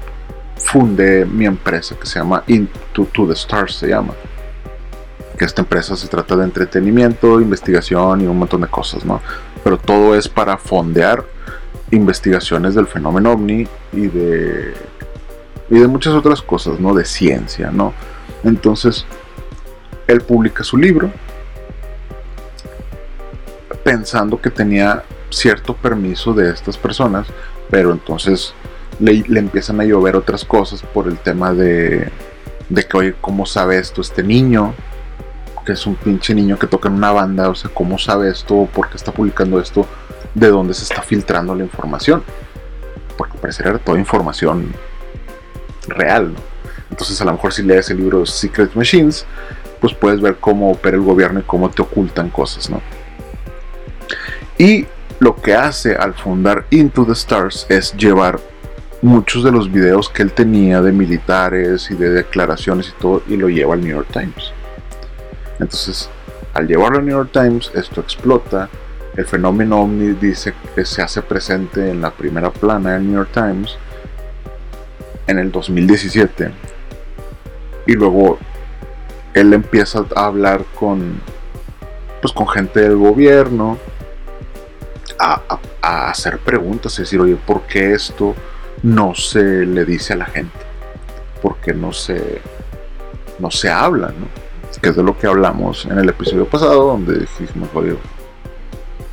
fundé 0.58 1.26
mi 1.26 1.46
empresa 1.46 1.96
que 1.96 2.06
se 2.06 2.20
llama 2.20 2.44
Into 2.48 3.06
to 3.06 3.28
the 3.28 3.34
Stars, 3.34 3.76
se 3.76 3.88
llama. 3.88 4.14
Que 5.38 5.46
esta 5.46 5.62
empresa 5.62 5.96
se 5.96 6.08
trata 6.08 6.36
de 6.36 6.44
entretenimiento, 6.44 7.40
investigación 7.40 8.22
y 8.22 8.26
un 8.26 8.38
montón 8.38 8.62
de 8.62 8.68
cosas, 8.68 9.06
¿no? 9.06 9.22
pero 9.66 9.80
todo 9.80 10.16
es 10.16 10.30
para 10.30 10.58
fondear 10.58 11.26
investigaciones 11.90 12.76
del 12.76 12.86
fenómeno 12.86 13.32
ovni 13.32 13.68
y 13.92 14.08
de 14.08 14.76
y 15.72 15.80
de 15.80 15.88
muchas 15.88 16.14
otras 16.14 16.44
cosas, 16.44 16.80
¿no? 16.80 16.94
De 16.94 17.04
ciencia, 17.04 17.72
¿no? 17.72 17.92
Entonces, 18.44 19.08
él 20.06 20.22
publica 20.22 20.64
su 20.64 20.78
libro 20.78 21.10
pensando 23.84 24.40
que 24.40 24.52
tenía 24.52 25.04
cierto 25.32 25.76
permiso 25.76 26.32
de 26.34 26.52
estas 26.52 26.78
personas, 26.78 27.26
pero 27.76 27.92
entonces 27.92 28.54
le, 29.02 29.26
empiezan 29.38 29.82
a 29.82 29.84
llover 29.84 30.16
otras 30.16 30.46
cosas 30.46 30.82
por 30.82 31.10
el 31.10 31.18
tema 31.18 31.52
de, 31.52 32.10
de 32.70 32.84
que, 32.86 32.98
oye, 32.98 33.16
¿cómo 33.20 33.46
sabe 33.46 33.78
esto 33.78 34.00
este 34.00 34.24
niño? 34.24 34.74
que 35.66 35.74
es 35.74 35.86
un 35.86 35.96
pinche 35.96 36.34
niño 36.34 36.58
que 36.58 36.68
toca 36.68 36.88
en 36.88 36.96
una 36.96 37.12
banda, 37.12 37.50
o 37.50 37.56
sea, 37.56 37.70
¿cómo 37.74 37.98
sabe 37.98 38.30
esto? 38.30 38.70
¿Por 38.74 38.88
qué 38.88 38.96
está 38.96 39.12
publicando 39.12 39.60
esto? 39.60 39.86
¿De 40.34 40.48
dónde 40.48 40.74
se 40.74 40.84
está 40.84 41.02
filtrando 41.02 41.54
la 41.54 41.64
información? 41.64 42.24
Porque 43.18 43.38
parecería 43.40 43.78
toda 43.78 44.00
información 44.00 44.72
real, 45.90 46.32
¿no? 46.32 46.40
Entonces 46.92 47.20
a 47.20 47.26
lo 47.26 47.34
mejor 47.34 47.52
si 47.52 47.62
lees 47.62 47.90
el 47.90 47.98
libro 47.98 48.26
Secret 48.26 48.74
Machines, 48.74 49.26
pues 49.82 49.94
puedes 49.94 50.22
ver 50.22 50.38
cómo 50.38 50.72
opera 50.72 50.96
el 50.96 51.04
gobierno 51.04 51.42
y 51.42 51.44
cómo 51.44 51.70
te 51.70 51.82
ocultan 51.82 52.30
cosas, 52.30 52.70
¿no? 52.70 52.82
Y 54.58 54.88
lo 55.20 55.36
que 55.36 55.54
hace 55.54 55.96
al 55.96 56.14
fundar 56.14 56.66
Into 56.72 57.06
the 57.06 57.14
Stars 57.14 57.66
es 57.70 57.94
llevar 57.96 58.40
muchos 59.02 59.44
de 59.44 59.52
los 59.52 59.72
videos 59.72 60.10
que 60.10 60.24
él 60.24 60.32
tenía 60.32 60.82
de 60.82 60.92
militares 60.92 61.90
y 61.92 61.96
de 61.96 62.10
declaraciones 62.10 62.90
y 62.90 63.02
todo 63.02 63.22
y 63.28 63.38
lo 63.38 63.50
lleva 63.50 63.76
al 63.76 63.82
New 63.82 63.96
York 63.96 64.08
Times. 64.12 64.52
Entonces, 65.60 66.10
al 66.54 66.68
llevarlo 66.68 67.00
al 67.00 67.06
New 67.06 67.16
York 67.16 67.30
Times, 67.32 67.72
esto 67.76 68.02
explota. 68.02 68.70
El 69.16 69.26
fenómeno 69.26 69.82
ovni 69.82 70.14
dice 70.14 70.54
que 70.76 70.84
se 70.84 71.02
hace 71.02 71.22
presente 71.22 71.90
en 71.90 72.02
la 72.02 72.12
primera 72.12 72.52
plana 72.52 72.94
del 72.94 73.06
New 73.06 73.16
York 73.16 73.30
Times 73.34 73.78
en 75.28 75.40
el 75.40 75.52
2017. 75.52 76.52
Y 77.88 77.94
luego 77.94 78.38
él 79.34 79.54
empieza 79.54 80.06
a 80.16 80.26
hablar 80.26 80.66
con, 80.78 81.22
pues, 82.22 82.34
con 82.34 82.48
gente 82.48 82.82
del 82.82 82.98
gobierno, 82.98 83.78
a, 85.20 86.10
hacer 86.10 86.40
preguntas, 86.40 86.94
es 86.94 87.00
decir, 87.00 87.20
oye, 87.20 87.36
¿por 87.36 87.64
qué 87.64 87.94
esto 87.94 88.36
no 88.84 89.14
se 89.16 89.66
le 89.66 89.86
dice 89.86 90.14
a 90.14 90.18
la 90.18 90.26
gente? 90.26 90.58
¿Por 91.42 91.58
qué 91.58 91.74
no 91.74 91.94
se, 91.94 92.42
no 93.40 93.52
se 93.52 93.70
habla? 93.70 94.08
¿no? 94.08 94.28
Que 94.82 94.90
es 94.90 94.96
de 94.96 95.04
lo 95.04 95.18
que 95.18 95.28
hablamos 95.28 95.86
en 95.86 95.98
el 96.00 96.10
episodio 96.10 96.46
pasado, 96.46 96.88
donde 96.88 97.28
dijimos, 97.40 97.70
oye, 97.74 97.96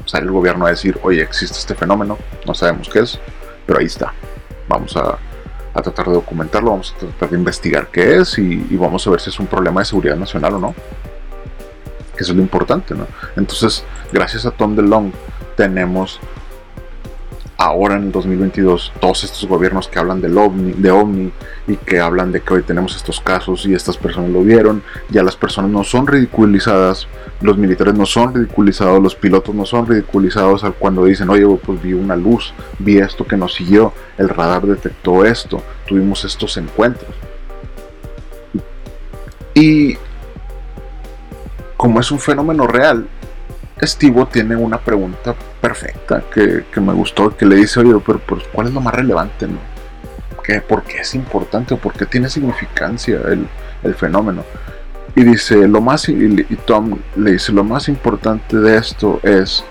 sale 0.07 0.25
el 0.25 0.33
gobierno 0.33 0.67
a 0.67 0.71
decir, 0.71 0.99
oye, 1.03 1.23
existe 1.23 1.59
este 1.59 1.75
fenómeno, 1.75 2.19
no 2.47 2.55
sabemos 2.55 2.89
qué 2.89 3.01
es, 3.01 3.19
pero 3.67 3.79
ahí 3.79 3.87
está. 3.87 4.13
Vamos 4.69 4.97
a, 4.97 5.19
a 5.75 5.83
tratar 5.83 6.07
de 6.07 6.13
documentarlo, 6.13 6.71
vamos 6.71 6.95
a 6.97 7.01
tratar 7.01 7.31
de 7.31 7.37
investigar 7.37 7.89
qué 7.91 8.19
es 8.19 8.39
y, 8.39 8.57
vamos 8.77 9.07
a 9.07 9.11
ver 9.11 9.21
si 9.21 9.31
es 9.31 9.39
un 9.39 9.47
problema 9.47 9.81
de 9.81 9.87
seguridad 9.87 10.17
nacional 10.17 10.55
o 10.55 10.59
no. 10.59 10.75
Eso 12.17 12.33
es 12.33 12.37
lo 12.37 12.43
importante, 12.43 12.95
¿no? 12.95 13.07
Entonces, 13.37 13.85
gracias 14.13 14.47
a 14.47 14.51
Tom 14.51 14.77
DeLong 14.77 15.13
tenemos 15.57 16.21
ahora 17.63 17.95
en 17.97 18.05
el 18.05 18.13
2022 18.13 18.93
todos 19.01 19.23
estos 19.23 19.47
gobiernos 19.47 19.87
que 19.87 19.99
hablan 19.99 20.21
del 20.21 20.37
OVNI, 20.37 20.73
de 20.73 20.91
OVNI 20.91 21.33
y 21.69 21.77
que 21.77 22.01
hablan 22.01 22.33
de 22.33 22.41
que 22.41 22.55
hoy 22.55 22.63
tenemos 22.63 22.97
estos 22.97 23.21
casos 23.21 23.65
y 23.67 23.75
estas 23.75 23.97
personas 23.97 24.31
lo 24.31 24.43
vieron, 24.43 24.83
ya 25.11 25.23
las 25.23 25.37
personas 25.37 25.71
no 25.71 25.85
son 25.85 26.09
ridiculizadas, 26.09 27.07
los 27.41 27.57
militares 27.57 27.95
no 27.95 28.05
son 28.05 28.35
ridiculizados, 28.35 29.01
los 29.01 29.15
pilotos 29.15 29.55
no 29.55 29.65
son 29.65 29.87
ridiculizados 29.87 30.65
cuando 30.79 31.05
dicen, 31.05 31.31
oye, 31.31 31.47
pues 31.65 31.81
vi 31.81 31.93
una 31.93 32.17
luz, 32.17 32.53
vi 32.81 32.99
esto 32.99 33.25
que 33.25 33.37
nos 33.37 33.55
siguió, 33.55 33.93
el 34.19 34.29
radar 34.29 34.67
detectó 34.67 35.25
esto, 35.25 35.63
tuvimos 35.87 36.25
estos 36.25 36.57
encuentros. 36.57 37.15
Y 39.55 39.97
como 41.83 41.99
es 41.99 42.13
un 42.13 42.21
fenómeno 42.21 42.69
real, 42.69 43.09
Estivo 43.81 44.29
tiene 44.29 44.55
una 44.55 44.79
pregunta 44.79 45.35
perfecta 45.61 46.23
que, 46.33 46.63
me 46.81 46.93
gustó, 46.93 47.37
que 47.37 47.45
le 47.45 47.57
dice, 47.57 47.81
oye, 47.81 48.01
pero, 48.07 48.21
¿cuál 48.53 48.69
es 48.69 48.73
lo 48.73 48.81
más 48.81 48.95
relevante? 48.95 49.49
No? 49.49 49.59
¿Qué, 50.45 50.61
¿Por 50.61 50.85
qué 50.85 50.99
es 51.01 51.13
importante 51.17 51.75
o 51.75 51.79
por 51.79 51.93
qué 51.93 52.07
tiene 52.07 52.31
significancia 52.31 53.21
el, 53.83 53.95
fenómeno? 53.97 54.45
Y 55.17 55.25
dice, 55.25 55.67
lo 55.67 55.81
más, 55.81 56.09
y, 56.09 56.45
Tom 56.65 57.01
le 57.17 57.33
dice, 57.33 57.51
lo 57.51 57.65
más 57.65 57.89
importante 57.89 58.59
de 58.59 58.77
esto 58.77 59.19
es 59.25 59.65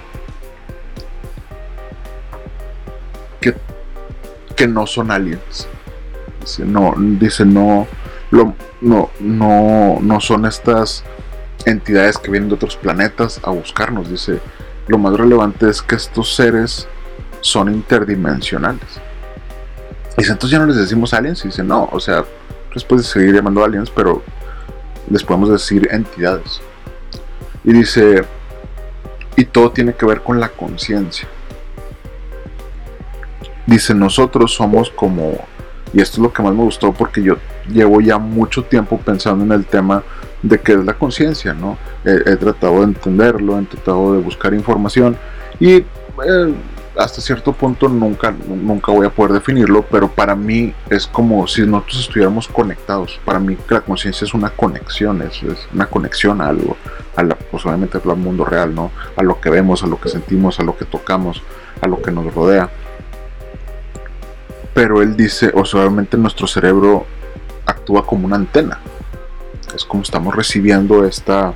que, 3.39 3.55
que 4.57 4.67
no 4.67 4.85
son 4.85 5.11
aliens. 5.11 5.65
Dice, 6.41 6.65
no, 6.65 6.93
dice, 6.97 7.45
no, 7.45 7.87
no, 8.31 9.09
no, 9.21 9.97
no 10.01 10.19
son 10.19 10.45
estas 10.45 11.05
entidades 11.65 12.17
que 12.17 12.31
vienen 12.31 12.49
de 12.49 12.55
otros 12.55 12.75
planetas 12.75 13.39
a 13.43 13.49
buscarnos. 13.51 14.09
Dice, 14.09 14.39
lo 14.87 14.97
más 14.97 15.13
relevante 15.13 15.69
es 15.69 15.81
que 15.81 15.95
estos 15.95 16.35
seres 16.35 16.87
son 17.41 17.73
interdimensionales. 17.73 18.99
Dice, 20.17 20.31
entonces 20.31 20.51
ya 20.51 20.59
no 20.59 20.65
les 20.65 20.77
decimos 20.77 21.13
aliens. 21.13 21.43
Dice, 21.43 21.63
no, 21.63 21.89
o 21.91 21.99
sea, 21.99 22.25
después 22.73 23.01
de 23.01 23.07
seguir 23.07 23.35
llamando 23.35 23.63
aliens, 23.63 23.89
pero 23.89 24.21
les 25.09 25.23
podemos 25.23 25.49
decir 25.49 25.87
entidades. 25.91 26.61
Y 27.63 27.73
dice, 27.73 28.23
y 29.35 29.45
todo 29.45 29.71
tiene 29.71 29.93
que 29.93 30.05
ver 30.05 30.21
con 30.21 30.39
la 30.39 30.49
conciencia. 30.49 31.27
Dice, 33.65 33.93
nosotros 33.93 34.53
somos 34.53 34.89
como, 34.89 35.45
y 35.93 36.01
esto 36.01 36.17
es 36.17 36.19
lo 36.19 36.33
que 36.33 36.41
más 36.43 36.53
me 36.53 36.63
gustó 36.63 36.93
porque 36.93 37.21
yo 37.21 37.37
llevo 37.71 38.01
ya 38.01 38.17
mucho 38.17 38.63
tiempo 38.63 38.97
pensando 38.97 39.43
en 39.43 39.51
el 39.51 39.65
tema 39.65 40.03
de 40.41 40.59
qué 40.59 40.73
es 40.73 40.85
la 40.85 40.93
conciencia, 40.93 41.53
¿no? 41.53 41.77
He, 42.03 42.35
tratado 42.35 42.79
de 42.79 42.85
entenderlo, 42.85 43.59
he 43.59 43.63
tratado 43.63 44.13
de 44.13 44.19
buscar 44.19 44.53
información 44.53 45.17
y 45.59 45.75
eh, 45.75 45.85
hasta 46.97 47.21
cierto 47.21 47.53
punto 47.53 47.87
nunca, 47.87 48.33
nunca 48.47 48.91
voy 48.91 49.05
a 49.05 49.09
poder 49.09 49.33
definirlo, 49.33 49.83
pero 49.83 50.09
para 50.09 50.35
mí 50.35 50.73
es 50.89 51.07
como 51.07 51.47
si 51.47 51.61
nosotros 51.65 52.01
estuviéramos 52.01 52.47
conectados. 52.47 53.19
Para 53.23 53.39
mí 53.39 53.57
la 53.69 53.81
conciencia 53.81 54.25
es 54.25 54.33
una 54.33 54.49
conexión, 54.49 55.21
es, 55.21 55.41
una 55.73 55.85
conexión 55.85 56.41
a 56.41 56.47
algo, 56.47 56.75
a 57.15 57.23
la, 57.23 57.35
pues 57.35 57.65
al 57.65 58.17
mundo 58.17 58.43
real, 58.43 58.75
¿no? 58.75 58.91
A 59.15 59.23
lo 59.23 59.39
que 59.39 59.49
vemos, 59.49 59.83
a 59.83 59.87
lo 59.87 59.99
que 59.99 60.09
sentimos, 60.09 60.59
a 60.59 60.63
lo 60.63 60.77
que 60.77 60.85
tocamos, 60.85 61.41
a 61.81 61.87
lo 61.87 62.01
que 62.01 62.11
nos 62.11 62.33
rodea. 62.33 62.69
Pero 64.73 65.01
él 65.01 65.17
dice, 65.17 65.51
o 65.53 65.65
sea, 65.65 65.89
nuestro 65.89 66.47
cerebro 66.47 67.05
actúa 67.65 68.05
como 68.05 68.25
una 68.25 68.37
antena. 68.37 68.79
Es 69.75 69.85
como 69.85 70.03
estamos 70.03 70.35
recibiendo 70.35 71.05
esta, 71.05 71.53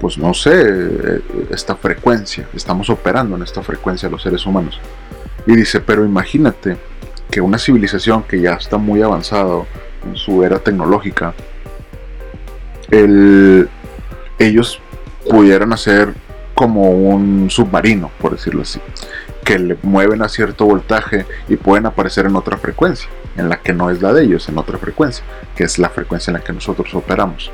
pues 0.00 0.18
no 0.18 0.34
sé, 0.34 1.22
esta 1.50 1.76
frecuencia, 1.76 2.48
estamos 2.54 2.90
operando 2.90 3.36
en 3.36 3.42
esta 3.42 3.62
frecuencia 3.62 4.08
los 4.08 4.22
seres 4.22 4.44
humanos. 4.46 4.80
Y 5.46 5.54
dice, 5.54 5.80
pero 5.80 6.04
imagínate 6.04 6.76
que 7.30 7.40
una 7.40 7.58
civilización 7.58 8.22
que 8.22 8.40
ya 8.40 8.54
está 8.54 8.78
muy 8.78 9.02
avanzada 9.02 9.64
en 10.06 10.16
su 10.16 10.42
era 10.44 10.58
tecnológica, 10.58 11.34
ellos 14.38 14.80
pudieran 15.28 15.72
hacer 15.72 16.14
como 16.54 16.90
un 16.90 17.50
submarino, 17.50 18.10
por 18.20 18.32
decirlo 18.32 18.62
así, 18.62 18.80
que 19.44 19.58
le 19.58 19.76
mueven 19.82 20.22
a 20.22 20.28
cierto 20.28 20.64
voltaje 20.64 21.26
y 21.48 21.56
pueden 21.56 21.86
aparecer 21.86 22.26
en 22.26 22.36
otra 22.36 22.56
frecuencia 22.56 23.08
en 23.36 23.48
la 23.48 23.60
que 23.60 23.72
no 23.72 23.90
es 23.90 24.00
la 24.00 24.12
de 24.12 24.24
ellos, 24.24 24.48
en 24.48 24.58
otra 24.58 24.78
frecuencia, 24.78 25.24
que 25.54 25.64
es 25.64 25.78
la 25.78 25.90
frecuencia 25.90 26.30
en 26.30 26.38
la 26.38 26.44
que 26.44 26.52
nosotros 26.52 26.94
operamos. 26.94 27.50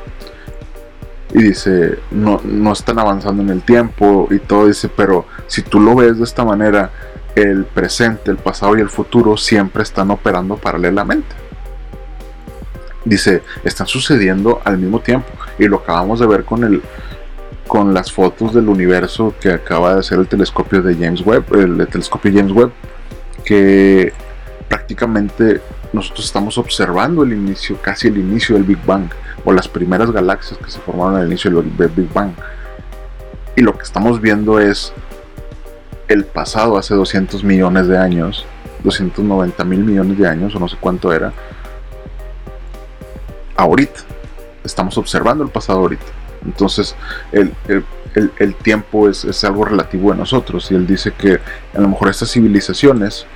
Y 1.32 1.42
dice, 1.42 1.98
no, 2.10 2.40
no 2.44 2.72
están 2.72 2.98
avanzando 2.98 3.42
en 3.42 3.50
el 3.50 3.62
tiempo 3.62 4.28
y 4.30 4.38
todo, 4.38 4.66
dice, 4.66 4.88
pero 4.88 5.26
si 5.46 5.62
tú 5.62 5.80
lo 5.80 5.94
ves 5.94 6.18
de 6.18 6.24
esta 6.24 6.44
manera, 6.44 6.90
el 7.34 7.64
presente, 7.64 8.30
el 8.30 8.36
pasado 8.36 8.76
y 8.76 8.80
el 8.80 8.88
futuro 8.88 9.36
siempre 9.36 9.82
están 9.82 10.10
operando 10.10 10.56
paralelamente. 10.56 11.34
Dice, 13.04 13.42
están 13.64 13.86
sucediendo 13.86 14.60
al 14.64 14.78
mismo 14.78 15.00
tiempo. 15.00 15.28
Y 15.58 15.66
lo 15.66 15.78
acabamos 15.78 16.20
de 16.20 16.26
ver 16.26 16.44
con 16.44 16.64
el, 16.64 16.82
con 17.70 17.94
las 17.94 18.10
fotos 18.10 18.52
del 18.52 18.68
universo 18.68 19.32
que 19.40 19.52
acaba 19.52 19.94
de 19.94 20.00
hacer 20.00 20.18
el 20.18 20.26
telescopio 20.26 20.82
de 20.82 20.92
James 20.96 21.24
Webb, 21.24 21.54
el 21.54 21.86
telescopio 21.86 22.32
James 22.34 22.50
Webb, 22.50 22.72
que 23.44 24.12
prácticamente 24.68 25.60
nosotros 25.92 26.26
estamos 26.26 26.58
observando 26.58 27.22
el 27.22 27.32
inicio, 27.32 27.76
casi 27.80 28.08
el 28.08 28.18
inicio 28.18 28.56
del 28.56 28.64
Big 28.64 28.84
Bang, 28.84 29.08
o 29.44 29.52
las 29.52 29.68
primeras 29.68 30.10
galaxias 30.10 30.58
que 30.58 30.68
se 30.68 30.80
formaron 30.80 31.14
al 31.14 31.28
inicio 31.28 31.48
del 31.48 31.70
Big 31.90 32.12
Bang. 32.12 32.32
Y 33.54 33.60
lo 33.60 33.78
que 33.78 33.84
estamos 33.84 34.20
viendo 34.20 34.58
es 34.58 34.92
el 36.08 36.24
pasado 36.24 36.76
hace 36.76 36.96
200 36.96 37.44
millones 37.44 37.86
de 37.86 37.96
años, 37.96 38.46
290 38.82 39.64
mil 39.64 39.84
millones 39.84 40.18
de 40.18 40.26
años, 40.26 40.56
o 40.56 40.58
no 40.58 40.66
sé 40.66 40.76
cuánto 40.80 41.12
era, 41.12 41.32
ahorita. 43.56 44.00
Estamos 44.64 44.98
observando 44.98 45.44
el 45.44 45.50
pasado 45.50 45.78
ahorita. 45.78 46.19
Entonces, 46.44 46.96
el, 47.32 47.52
el 48.38 48.54
tiempo 48.56 49.08
es, 49.08 49.24
es, 49.24 49.44
algo 49.44 49.64
relativo 49.64 50.12
a 50.12 50.14
nosotros. 50.14 50.70
Y 50.70 50.74
él 50.74 50.86
dice 50.86 51.12
que 51.12 51.40
a 51.74 51.80
lo 51.80 51.88
mejor 51.88 52.10
estas 52.10 52.30
civilizaciones 52.32 53.26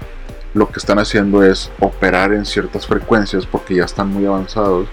lo 0.55 0.69
que 0.71 0.79
están 0.79 0.99
haciendo 0.99 1.43
es 1.43 1.71
operar 1.81 2.33
en 2.33 2.47
ciertas 2.47 2.87
frecuencias 2.87 3.45
porque 3.45 3.75
ya 3.75 3.85
están 3.85 4.09
muy 4.09 4.25
avanzados 4.25 4.89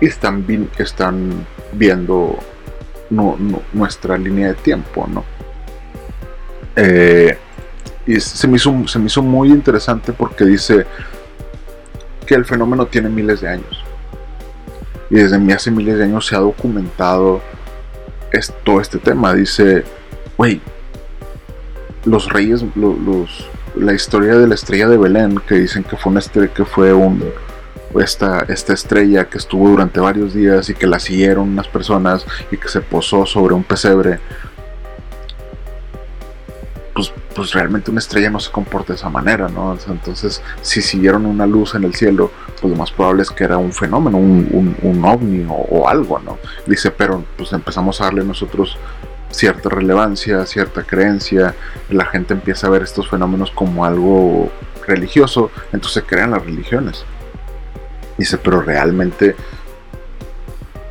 y 0.00 0.06
están, 0.06 0.44
están 0.78 1.46
viendo 1.72 2.38
nuestra 3.72 4.16
línea 4.16 4.48
de 4.48 4.54
tiempo, 4.54 5.06
¿no? 5.12 5.24
Eh, 6.76 7.36
y 8.06 8.18
se 8.18 8.48
me, 8.48 8.56
hizo, 8.56 8.88
se 8.88 8.98
me 8.98 9.06
hizo 9.06 9.22
muy 9.22 9.50
interesante 9.50 10.12
porque 10.12 10.44
dice 10.44 10.86
que 12.26 12.34
el 12.34 12.44
fenómeno 12.44 12.86
tiene 12.86 13.08
miles 13.08 13.40
de 13.40 13.48
años. 13.48 13.81
Y 15.12 15.16
desde 15.16 15.52
hace 15.52 15.70
miles 15.70 15.98
de 15.98 16.04
años 16.04 16.26
se 16.26 16.34
ha 16.34 16.38
documentado 16.38 17.42
todo 18.64 18.80
este 18.80 18.98
tema. 18.98 19.34
Dice, 19.34 19.84
güey, 20.38 20.62
los 22.06 22.32
reyes, 22.32 22.64
los, 22.74 23.46
la 23.76 23.92
historia 23.92 24.36
de 24.36 24.46
la 24.46 24.54
estrella 24.54 24.88
de 24.88 24.96
Belén, 24.96 25.38
que 25.46 25.56
dicen 25.56 25.84
que 25.84 25.98
fue 25.98 26.10
una 26.12 26.20
estrella, 26.20 26.52
que 26.54 26.64
fue 26.64 26.94
un, 26.94 27.22
esta, 28.00 28.46
esta 28.48 28.72
estrella 28.72 29.26
que 29.28 29.36
estuvo 29.36 29.68
durante 29.68 30.00
varios 30.00 30.32
días 30.32 30.70
y 30.70 30.74
que 30.74 30.86
la 30.86 30.98
siguieron 30.98 31.50
unas 31.50 31.68
personas 31.68 32.24
y 32.50 32.56
que 32.56 32.68
se 32.68 32.80
posó 32.80 33.26
sobre 33.26 33.54
un 33.54 33.64
pesebre. 33.64 34.18
Pues, 37.34 37.52
realmente 37.52 37.90
una 37.90 38.00
estrella 38.00 38.30
no 38.30 38.40
se 38.40 38.50
comporta 38.50 38.92
de 38.92 38.98
esa 38.98 39.08
manera, 39.08 39.48
¿no? 39.48 39.76
entonces, 39.88 40.42
si 40.60 40.82
siguieron 40.82 41.26
una 41.26 41.46
luz 41.46 41.74
en 41.74 41.84
el 41.84 41.94
cielo, 41.94 42.30
pues 42.60 42.70
lo 42.70 42.76
más 42.76 42.90
probable 42.90 43.22
es 43.22 43.30
que 43.30 43.44
era 43.44 43.56
un 43.56 43.72
fenómeno, 43.72 44.18
un, 44.18 44.76
un, 44.82 45.04
ovni 45.04 45.44
o, 45.48 45.54
o, 45.54 45.88
algo, 45.88 46.18
¿no? 46.18 46.38
Dice, 46.66 46.90
pero 46.90 47.24
pues 47.36 47.52
empezamos 47.52 48.00
a 48.00 48.04
darle 48.04 48.24
nosotros 48.24 48.76
cierta 49.30 49.68
relevancia, 49.68 50.44
cierta 50.46 50.82
creencia, 50.82 51.54
la 51.90 52.04
gente 52.06 52.34
empieza 52.34 52.66
a 52.66 52.70
ver 52.70 52.82
estos 52.82 53.08
fenómenos 53.08 53.50
como 53.50 53.84
algo 53.84 54.50
religioso, 54.86 55.50
entonces 55.72 56.04
crean 56.06 56.32
las 56.32 56.44
religiones. 56.44 57.04
Dice, 58.18 58.38
pero 58.38 58.62
realmente 58.62 59.34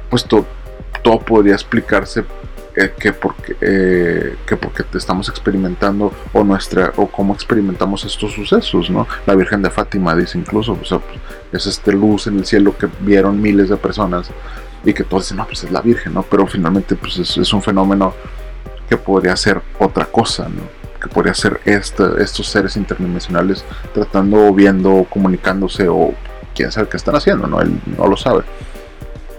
pues 0.09 0.25
todo 0.25 1.19
podría 1.21 1.53
explicarse 1.53 2.25
eh, 2.73 2.93
que 2.97 3.11
porque 3.11 3.57
eh, 3.59 4.37
que 4.45 4.55
porque 4.55 4.85
estamos 4.97 5.27
experimentando 5.27 6.13
o 6.31 6.41
nuestra 6.45 6.93
o 6.95 7.05
cómo 7.07 7.33
experimentamos 7.33 8.05
estos 8.05 8.31
sucesos 8.31 8.89
no 8.89 9.05
la 9.25 9.35
Virgen 9.35 9.61
de 9.61 9.69
Fátima 9.69 10.15
dice 10.15 10.37
incluso 10.37 10.77
o 10.81 10.85
sea, 10.85 10.99
pues, 10.99 11.19
es 11.51 11.67
este 11.67 11.91
luz 11.91 12.27
en 12.27 12.37
el 12.37 12.45
cielo 12.45 12.77
que 12.77 12.87
vieron 13.01 13.41
miles 13.41 13.67
de 13.67 13.75
personas 13.75 14.29
y 14.85 14.93
que 14.93 15.03
todos 15.03 15.23
dicen 15.23 15.35
no 15.35 15.47
pues 15.47 15.65
es 15.65 15.71
la 15.71 15.81
Virgen 15.81 16.13
no 16.13 16.23
pero 16.23 16.47
finalmente 16.47 16.95
pues 16.95 17.17
es, 17.19 17.51
un 17.51 17.61
fenómeno 17.61 18.13
que 18.87 18.95
podría 18.95 19.35
ser 19.35 19.61
otra 19.77 20.05
cosa 20.05 20.47
no 20.47 20.61
que 21.01 21.09
podría 21.09 21.33
ser 21.33 21.59
este, 21.65 22.05
estos 22.23 22.47
seres 22.47 22.77
interdimensionales 22.77 23.65
tratando 23.93 24.47
o 24.47 24.53
viendo 24.53 25.05
comunicándose 25.09 25.89
o 25.89 26.13
quién 26.55 26.71
sabe 26.71 26.87
qué 26.87 26.95
están 26.95 27.17
haciendo 27.17 27.47
no 27.47 27.59
él 27.59 27.81
no 27.97 28.07
lo 28.07 28.15
sabe. 28.15 28.43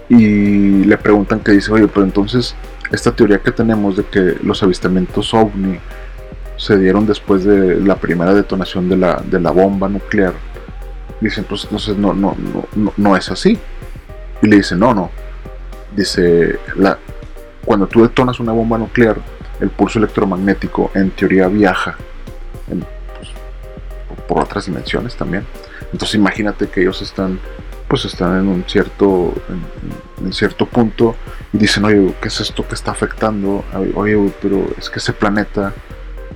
Y 0.09 0.83
le 0.83 0.97
preguntan 0.97 1.39
que 1.39 1.53
dice 1.53 1.71
oye 1.71 1.87
pero 1.87 2.05
entonces 2.05 2.55
esta 2.93 3.11
teoría 3.11 3.39
que 3.39 3.51
tenemos 3.51 3.97
de 3.97 4.05
que 4.05 4.37
los 4.43 4.61
avistamientos 4.61 5.33
ovni 5.33 5.79
se 6.57 6.77
dieron 6.77 7.07
después 7.07 7.43
de 7.43 7.79
la 7.79 7.95
primera 7.95 8.35
detonación 8.35 8.87
de 8.87 8.97
la, 8.97 9.15
de 9.15 9.39
la 9.39 9.49
bomba 9.49 9.89
nuclear. 9.89 10.33
Dicen, 11.19 11.43
pues 11.45 11.63
entonces 11.63 11.97
no, 11.97 12.13
no, 12.13 12.37
no, 12.75 12.93
no 12.95 13.17
es 13.17 13.31
así. 13.31 13.57
Y 14.43 14.47
le 14.47 14.57
dicen, 14.57 14.77
no, 14.77 14.93
no. 14.93 15.09
Dice, 15.95 16.59
la, 16.75 16.99
cuando 17.65 17.87
tú 17.87 18.03
detonas 18.03 18.39
una 18.39 18.51
bomba 18.51 18.77
nuclear, 18.77 19.17
el 19.59 19.71
pulso 19.71 19.97
electromagnético 19.97 20.91
en 20.93 21.09
teoría 21.11 21.47
viaja 21.47 21.97
pues, 22.67 23.29
por 24.27 24.39
otras 24.39 24.67
dimensiones 24.67 25.15
también. 25.15 25.45
Entonces 25.91 26.13
imagínate 26.13 26.67
que 26.67 26.81
ellos 26.81 27.01
están 27.01 27.39
pues 27.87 28.05
están 28.05 28.39
en 28.39 28.47
un 28.47 28.63
cierto 28.67 29.33
en, 30.23 30.33
cierto 30.33 30.65
punto 30.65 31.15
y 31.51 31.57
dicen 31.57 31.85
oye 31.85 32.13
qué 32.21 32.29
es 32.29 32.39
esto 32.39 32.67
que 32.67 32.75
está 32.75 32.91
afectando 32.91 33.63
oye 33.95 34.31
pero 34.41 34.67
es 34.77 34.89
que 34.89 34.99
ese 34.99 35.13
planeta 35.13 35.73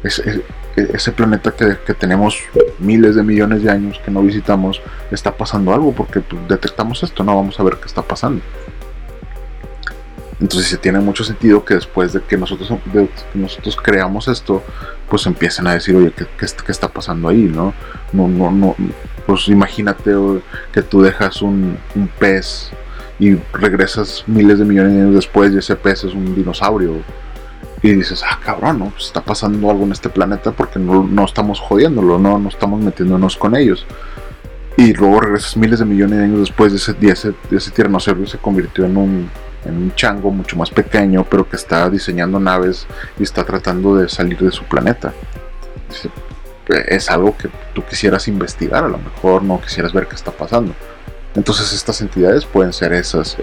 ese 0.04 1.12
planeta 1.12 1.52
que, 1.52 1.94
tenemos 1.94 2.38
miles 2.80 3.16
de 3.16 3.24
millones 3.24 3.64
de 3.64 3.72
años 3.72 4.00
que 4.04 4.12
no 4.12 4.22
visitamos 4.22 4.82
está 5.12 5.36
pasando 5.36 5.74
algo 5.74 5.94
porque 5.94 6.20
pues, 6.20 6.48
detectamos 6.48 7.02
esto 7.04 7.24
no 7.24 7.36
vamos 7.36 7.60
a 7.60 7.64
ver 7.64 7.78
qué 7.78 7.86
está 7.86 8.02
pasando 8.02 8.42
entonces 10.40 10.70
se 10.70 10.78
tiene 10.78 11.00
mucho 11.00 11.24
sentido 11.24 11.66
que 11.66 11.74
después 11.74 12.14
de 12.14 12.22
que 12.22 12.38
nosotros, 12.38 12.72
nosotros 13.34 13.76
creamos 13.76 14.28
esto, 14.28 14.64
pues 15.10 15.26
empiecen 15.26 15.66
a 15.66 15.74
decir, 15.74 15.96
oye, 15.96 16.12
¿qué, 16.16 16.26
qué, 16.38 16.72
está 16.72 16.88
pasando 16.88 17.30
ahí? 17.30 17.44
¿no? 17.44 17.74
No, 18.14 18.28
no, 18.28 18.52
no, 18.52 18.76
pues 19.26 19.48
imagínate 19.48 20.14
que 20.72 20.84
tú 20.84 21.02
dejas 21.02 21.42
un, 21.42 21.78
pez 22.20 22.70
y 23.20 23.36
regresas 23.52 24.24
miles 24.28 24.60
de 24.60 24.66
millones 24.66 24.94
de 24.94 25.02
años 25.02 25.16
después 25.16 25.52
y 25.54 25.58
ese 25.58 25.76
pez 25.76 26.04
es 26.04 26.14
un 26.14 26.36
dinosaurio. 26.36 27.02
Y 27.82 27.94
dices, 27.94 28.24
ah, 28.28 28.40
cabrón, 28.44 28.80
¿no? 28.80 28.86
Pues 28.90 29.06
está 29.06 29.22
pasando 29.22 29.70
algo 29.70 29.86
en 29.86 29.92
este 29.92 30.10
planeta 30.10 30.52
porque 30.52 30.80
no, 30.80 31.26
estamos 31.26 31.60
jodiéndolo, 31.60 32.20
¿no? 32.20 32.38
no 32.38 32.50
estamos 32.50 32.80
metiéndonos 32.82 33.38
con 33.38 33.56
ellos. 33.56 33.86
Y 34.78 34.94
luego 34.94 35.20
regresas 35.20 35.58
miles 35.58 35.80
de 35.80 35.86
millones 35.86 36.20
de 36.20 36.26
años 36.26 36.40
después 36.42 36.72
de 36.72 36.78
ese, 36.78 36.94
de 36.94 37.10
ese, 37.10 37.34
de 37.50 37.58
ese 37.58 37.72
se 38.28 38.38
convirtió 38.38 38.86
en 38.86 38.98
un, 38.98 39.30
en 39.66 39.76
un 39.78 39.96
chango 39.96 40.32
mucho 40.32 40.56
más 40.56 40.70
pequeño, 40.70 41.26
pero 41.30 41.48
que 41.48 41.56
está 41.56 41.90
diseñando 41.90 42.40
naves 42.40 42.88
y 43.20 43.24
está 43.24 43.44
tratando 43.44 43.96
de 43.96 44.10
salir 44.10 44.40
de 44.40 44.52
su 44.52 44.64
planeta 44.64 45.14
es 46.88 47.10
algo 47.10 47.36
que 47.38 47.50
tú 47.74 47.84
quisieras 47.84 48.28
investigar, 48.28 48.84
a 48.84 48.88
lo 48.88 48.98
mejor 48.98 49.44
no 49.44 49.62
quisieras 49.62 49.94
ver 49.94 50.08
qué 50.08 50.16
está 50.16 50.32
pasando. 50.32 50.74
Entonces 51.36 51.72
estas 51.74 52.02
entidades 52.02 52.46
pueden 52.46 52.74
ser 52.74 52.94
esas, 52.94 53.38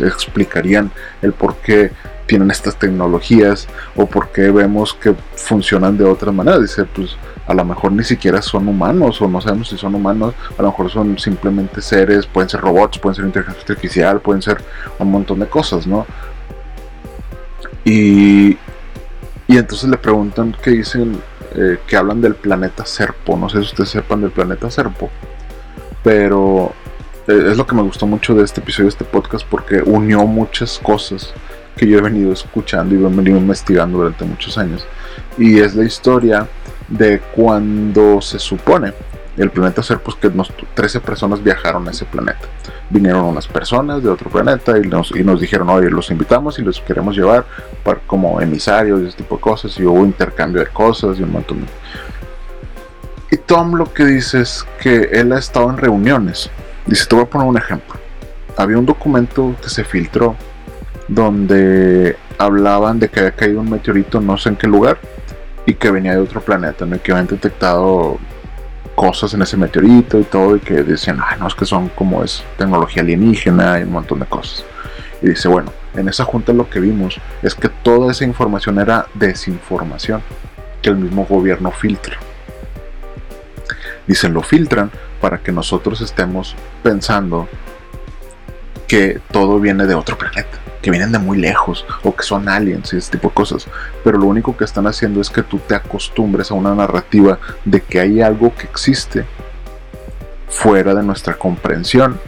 explicarían 0.00 0.90
el 1.22 1.32
por 1.32 1.56
qué 1.56 1.90
tienen 2.26 2.50
estas 2.50 2.76
tecnologías 2.76 3.68
o 3.94 4.06
por 4.06 4.28
qué 4.28 4.50
vemos 4.50 4.94
que 4.94 5.14
funcionan 5.34 5.96
de 5.96 6.04
otra 6.04 6.32
manera. 6.32 6.58
Dice, 6.58 6.84
pues 6.84 7.16
a 7.46 7.54
lo 7.54 7.64
mejor 7.64 7.92
ni 7.92 8.04
siquiera 8.04 8.42
son 8.42 8.68
humanos 8.68 9.20
o 9.22 9.28
no 9.28 9.40
sabemos 9.40 9.68
si 9.68 9.78
son 9.78 9.94
humanos, 9.94 10.34
a 10.58 10.62
lo 10.62 10.68
mejor 10.68 10.90
son 10.90 11.18
simplemente 11.18 11.80
seres, 11.80 12.26
pueden 12.26 12.48
ser 12.50 12.60
robots, 12.60 12.98
pueden 12.98 13.16
ser 13.16 13.24
inteligencia 13.24 13.62
artificial, 13.62 14.20
pueden 14.20 14.42
ser 14.42 14.58
un 14.98 15.10
montón 15.10 15.40
de 15.40 15.46
cosas, 15.46 15.86
¿no? 15.86 16.06
Y, 17.84 18.58
y 19.46 19.56
entonces 19.56 19.88
le 19.88 19.96
preguntan 19.96 20.56
qué 20.60 20.70
dicen 20.70 21.20
eh, 21.54 21.78
que 21.86 21.96
hablan 21.96 22.20
del 22.20 22.34
planeta 22.34 22.84
Serpo. 22.84 23.36
No 23.36 23.48
sé 23.48 23.58
si 23.58 23.66
ustedes 23.66 23.90
sepan 23.90 24.20
del 24.20 24.32
planeta 24.32 24.68
Serpo, 24.70 25.08
pero 26.02 26.72
eh, 27.28 27.48
es 27.50 27.56
lo 27.56 27.66
que 27.66 27.76
me 27.76 27.82
gustó 27.82 28.06
mucho 28.06 28.34
de 28.34 28.44
este 28.44 28.60
episodio, 28.60 28.86
de 28.86 28.90
este 28.90 29.04
podcast, 29.04 29.46
porque 29.48 29.80
unió 29.82 30.26
muchas 30.26 30.80
cosas 30.80 31.32
que 31.76 31.86
yo 31.86 31.98
he 31.98 32.02
venido 32.02 32.32
escuchando 32.32 32.94
y 32.94 32.98
he 32.98 33.08
venido 33.08 33.36
investigando 33.36 33.98
durante 33.98 34.24
muchos 34.24 34.56
años. 34.58 34.86
Y 35.38 35.60
es 35.60 35.74
la 35.74 35.84
historia 35.84 36.46
de 36.88 37.20
cuando 37.34 38.20
se 38.20 38.38
supone 38.38 38.92
el 39.36 39.50
planeta 39.50 39.82
Serpo 39.82 40.16
que 40.18 40.30
13 40.74 41.00
personas 41.00 41.42
viajaron 41.42 41.86
a 41.88 41.90
ese 41.90 42.06
planeta 42.06 42.48
vinieron 42.90 43.24
unas 43.24 43.46
personas 43.46 44.02
de 44.02 44.08
otro 44.08 44.30
planeta 44.30 44.78
y 44.78 44.82
nos, 44.82 45.10
y 45.10 45.24
nos 45.24 45.40
dijeron, 45.40 45.68
oye, 45.68 45.90
los 45.90 46.10
invitamos 46.10 46.58
y 46.58 46.62
los 46.62 46.80
queremos 46.80 47.16
llevar 47.16 47.44
para, 47.82 48.00
como 48.00 48.40
emisarios 48.40 49.02
y 49.02 49.06
ese 49.06 49.16
tipo 49.18 49.36
de 49.36 49.40
cosas. 49.40 49.78
Y 49.78 49.84
hubo 49.84 50.04
intercambio 50.04 50.62
de 50.62 50.68
cosas 50.68 51.18
y 51.18 51.22
un 51.22 51.32
montón 51.32 51.60
de... 51.60 51.66
Y 53.30 53.38
Tom 53.38 53.74
lo 53.74 53.92
que 53.92 54.04
dice 54.04 54.40
es 54.40 54.64
que 54.80 55.08
él 55.12 55.32
ha 55.32 55.38
estado 55.38 55.68
en 55.70 55.78
reuniones. 55.78 56.48
Dice, 56.86 57.06
te 57.06 57.16
voy 57.16 57.24
a 57.24 57.28
poner 57.28 57.48
un 57.48 57.58
ejemplo. 57.58 57.96
Había 58.56 58.78
un 58.78 58.86
documento 58.86 59.54
que 59.60 59.68
se 59.68 59.84
filtró 59.84 60.36
donde 61.08 62.16
hablaban 62.38 62.98
de 62.98 63.08
que 63.08 63.20
había 63.20 63.32
caído 63.32 63.60
un 63.60 63.70
meteorito 63.70 64.20
no 64.20 64.36
sé 64.36 64.50
en 64.50 64.56
qué 64.56 64.66
lugar 64.66 64.98
y 65.64 65.74
que 65.74 65.90
venía 65.90 66.12
de 66.12 66.18
otro 66.18 66.40
planeta, 66.40 66.84
en 66.84 66.94
el 66.94 67.00
que 67.00 67.12
habían 67.12 67.26
detectado 67.26 68.18
cosas 68.94 69.34
en 69.34 69.42
ese 69.42 69.56
meteorito 69.56 70.18
y 70.18 70.24
todo, 70.24 70.56
y 70.56 70.60
que 70.60 70.82
decían, 70.82 71.18
ah, 71.20 71.36
no, 71.38 71.48
es 71.48 71.54
que 71.54 71.66
son 71.66 71.88
como 71.90 72.22
es 72.24 72.42
tecnología 72.56 73.02
alienígena 73.02 73.80
y 73.80 73.82
un 73.82 73.92
montón 73.92 74.20
de 74.20 74.26
cosas. 74.26 74.64
Y 75.20 75.28
dice, 75.28 75.48
bueno, 75.48 75.72
en 75.94 76.08
esa 76.08 76.24
junta 76.24 76.52
lo 76.52 76.68
que 76.70 76.80
vimos 76.80 77.20
es 77.42 77.54
que 77.54 77.68
toda 77.68 78.12
esa 78.12 78.24
información 78.24 78.78
era 78.78 79.06
desinformación 79.14 80.22
que 80.80 80.90
el 80.90 80.96
mismo 80.96 81.26
gobierno 81.26 81.70
filtra. 81.72 82.16
Dicen, 84.06 84.32
lo 84.32 84.42
filtran 84.42 84.90
para 85.20 85.38
que 85.38 85.50
nosotros 85.52 86.00
estemos 86.00 86.54
pensando 86.82 87.48
que 88.86 89.20
todo 89.30 89.60
viene 89.60 89.86
de 89.86 89.94
otro 89.94 90.16
planeta 90.16 90.58
que 90.86 90.92
vienen 90.92 91.10
de 91.10 91.18
muy 91.18 91.36
lejos 91.36 91.84
o 92.04 92.14
que 92.14 92.22
son 92.22 92.48
aliens 92.48 92.92
y 92.92 92.98
ese 92.98 93.10
tipo 93.10 93.26
de 93.30 93.34
cosas. 93.34 93.66
Pero 94.04 94.18
lo 94.18 94.26
único 94.26 94.56
que 94.56 94.62
están 94.62 94.86
haciendo 94.86 95.20
es 95.20 95.30
que 95.30 95.42
tú 95.42 95.58
te 95.58 95.74
acostumbres 95.74 96.52
a 96.52 96.54
una 96.54 96.76
narrativa 96.76 97.40
de 97.64 97.80
que 97.80 97.98
hay 97.98 98.22
algo 98.22 98.54
que 98.54 98.66
existe 98.66 99.24
fuera 100.48 100.94
de 100.94 101.02
nuestra 101.02 101.34
comprensión, 101.34 102.20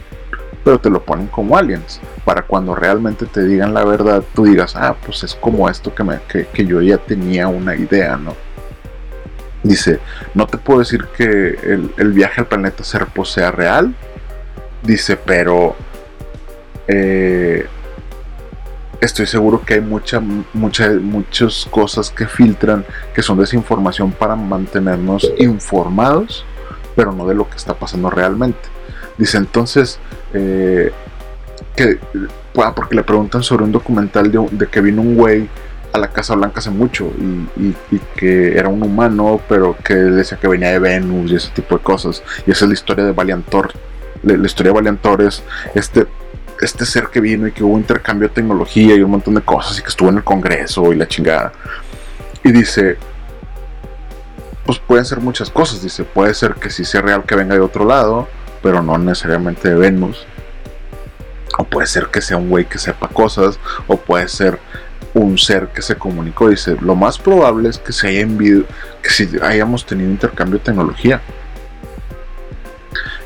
pero 0.65 0.77
te 0.77 0.89
lo 0.89 1.01
ponen 1.03 1.27
como 1.27 1.57
aliens. 1.57 2.01
Para 2.25 2.41
cuando 2.41 2.75
realmente 2.75 3.27
te 3.27 3.45
digan 3.45 3.73
la 3.73 3.85
verdad, 3.85 4.23
tú 4.35 4.43
digas, 4.43 4.75
ah, 4.75 4.93
pues 5.05 5.23
es 5.23 5.35
como 5.35 5.69
esto 5.69 5.95
que, 5.95 6.03
me, 6.03 6.19
que, 6.27 6.65
yo 6.65 6.81
ya 6.81 6.97
tenía 6.97 7.47
una 7.47 7.77
idea, 7.77 8.17
¿no? 8.17 8.35
Dice, 9.63 10.01
no 10.33 10.47
te 10.47 10.57
puedo 10.57 10.79
decir 10.79 11.05
que 11.15 11.57
el, 11.63 11.93
el 11.95 12.11
viaje 12.11 12.41
al 12.41 12.47
planeta 12.47 12.83
Serpo 12.83 13.23
sea 13.23 13.51
real. 13.51 13.95
Dice, 14.83 15.15
pero 15.15 15.77
eh, 16.91 17.67
estoy 18.99 19.27
seguro 19.27 19.61
que 19.61 19.75
hay 19.75 19.81
mucha, 19.81 20.19
mucha, 20.53 20.89
muchas 20.89 21.67
cosas 21.69 22.09
que 22.09 22.25
filtran 22.25 22.83
que 23.13 23.21
son 23.21 23.37
desinformación 23.37 24.11
para 24.11 24.35
mantenernos 24.35 25.31
informados, 25.37 26.45
pero 26.95 27.11
no 27.11 27.27
de 27.27 27.35
lo 27.35 27.47
que 27.47 27.57
está 27.57 27.75
pasando 27.75 28.09
realmente. 28.09 28.59
Dice 29.19 29.37
entonces 29.37 29.99
eh, 30.33 30.91
que, 31.75 31.99
ah, 32.57 32.73
porque 32.75 32.95
le 32.95 33.03
preguntan 33.03 33.43
sobre 33.43 33.63
un 33.63 33.71
documental 33.71 34.31
de, 34.31 34.67
que 34.67 34.81
vino 34.81 35.01
un 35.03 35.15
güey 35.15 35.47
a 35.93 35.99
la 35.99 36.07
Casa 36.07 36.35
Blanca 36.35 36.59
hace 36.59 36.71
mucho 36.71 37.11
y, 37.55 37.99
que 38.15 38.57
era 38.57 38.67
un 38.67 38.81
humano, 38.81 39.39
pero 39.47 39.75
que 39.83 39.93
decía 39.93 40.39
que 40.39 40.47
venía 40.47 40.71
de 40.71 40.79
Venus 40.79 41.31
y 41.31 41.35
ese 41.35 41.51
tipo 41.51 41.77
de 41.77 41.83
cosas. 41.83 42.23
Y 42.47 42.51
esa 42.51 42.65
es 42.65 42.69
la 42.69 42.73
historia 42.73 43.05
de 43.05 43.11
Valiantor. 43.11 43.73
La, 44.23 44.37
la 44.37 44.45
historia 44.45 44.71
de 44.71 44.75
Valiantor 44.75 45.21
es 45.21 45.43
este 45.75 46.07
este 46.59 46.85
ser 46.85 47.07
que 47.07 47.21
vino 47.21 47.47
y 47.47 47.51
que 47.51 47.63
hubo 47.63 47.77
intercambio 47.77 48.27
de 48.27 48.33
tecnología 48.33 48.95
y 48.95 49.01
un 49.01 49.11
montón 49.11 49.35
de 49.35 49.41
cosas 49.41 49.79
y 49.79 49.81
que 49.81 49.87
estuvo 49.87 50.09
en 50.09 50.17
el 50.17 50.23
Congreso 50.23 50.91
y 50.91 50.95
la 50.95 51.07
chingada. 51.07 51.53
Y 52.43 52.51
dice, 52.51 52.97
pues 54.65 54.79
pueden 54.79 55.05
ser 55.05 55.19
muchas 55.19 55.49
cosas, 55.49 55.81
dice, 55.81 56.03
puede 56.03 56.33
ser 56.33 56.55
que 56.55 56.69
sí 56.69 56.83
sea 56.83 57.01
real 57.01 57.23
que 57.23 57.35
venga 57.35 57.55
de 57.55 57.61
otro 57.61 57.85
lado, 57.85 58.27
pero 58.61 58.83
no 58.83 58.97
necesariamente 58.97 59.69
de 59.69 59.75
Venus. 59.75 60.25
O 61.57 61.63
puede 61.63 61.87
ser 61.87 62.07
que 62.07 62.21
sea 62.21 62.37
un 62.37 62.49
güey 62.49 62.65
que 62.65 62.77
sepa 62.77 63.07
cosas, 63.07 63.59
o 63.87 63.97
puede 63.97 64.27
ser 64.27 64.59
un 65.13 65.37
ser 65.37 65.69
que 65.69 65.81
se 65.81 65.95
comunicó. 65.95 66.49
Dice, 66.49 66.75
lo 66.81 66.95
más 66.95 67.17
probable 67.17 67.69
es 67.69 67.77
que 67.77 67.91
se 67.91 68.07
haya 68.09 68.27
que 69.01 69.09
si 69.09 69.29
hayamos 69.41 69.85
tenido 69.85 70.09
intercambio 70.09 70.59
de 70.59 70.65
tecnología. 70.65 71.21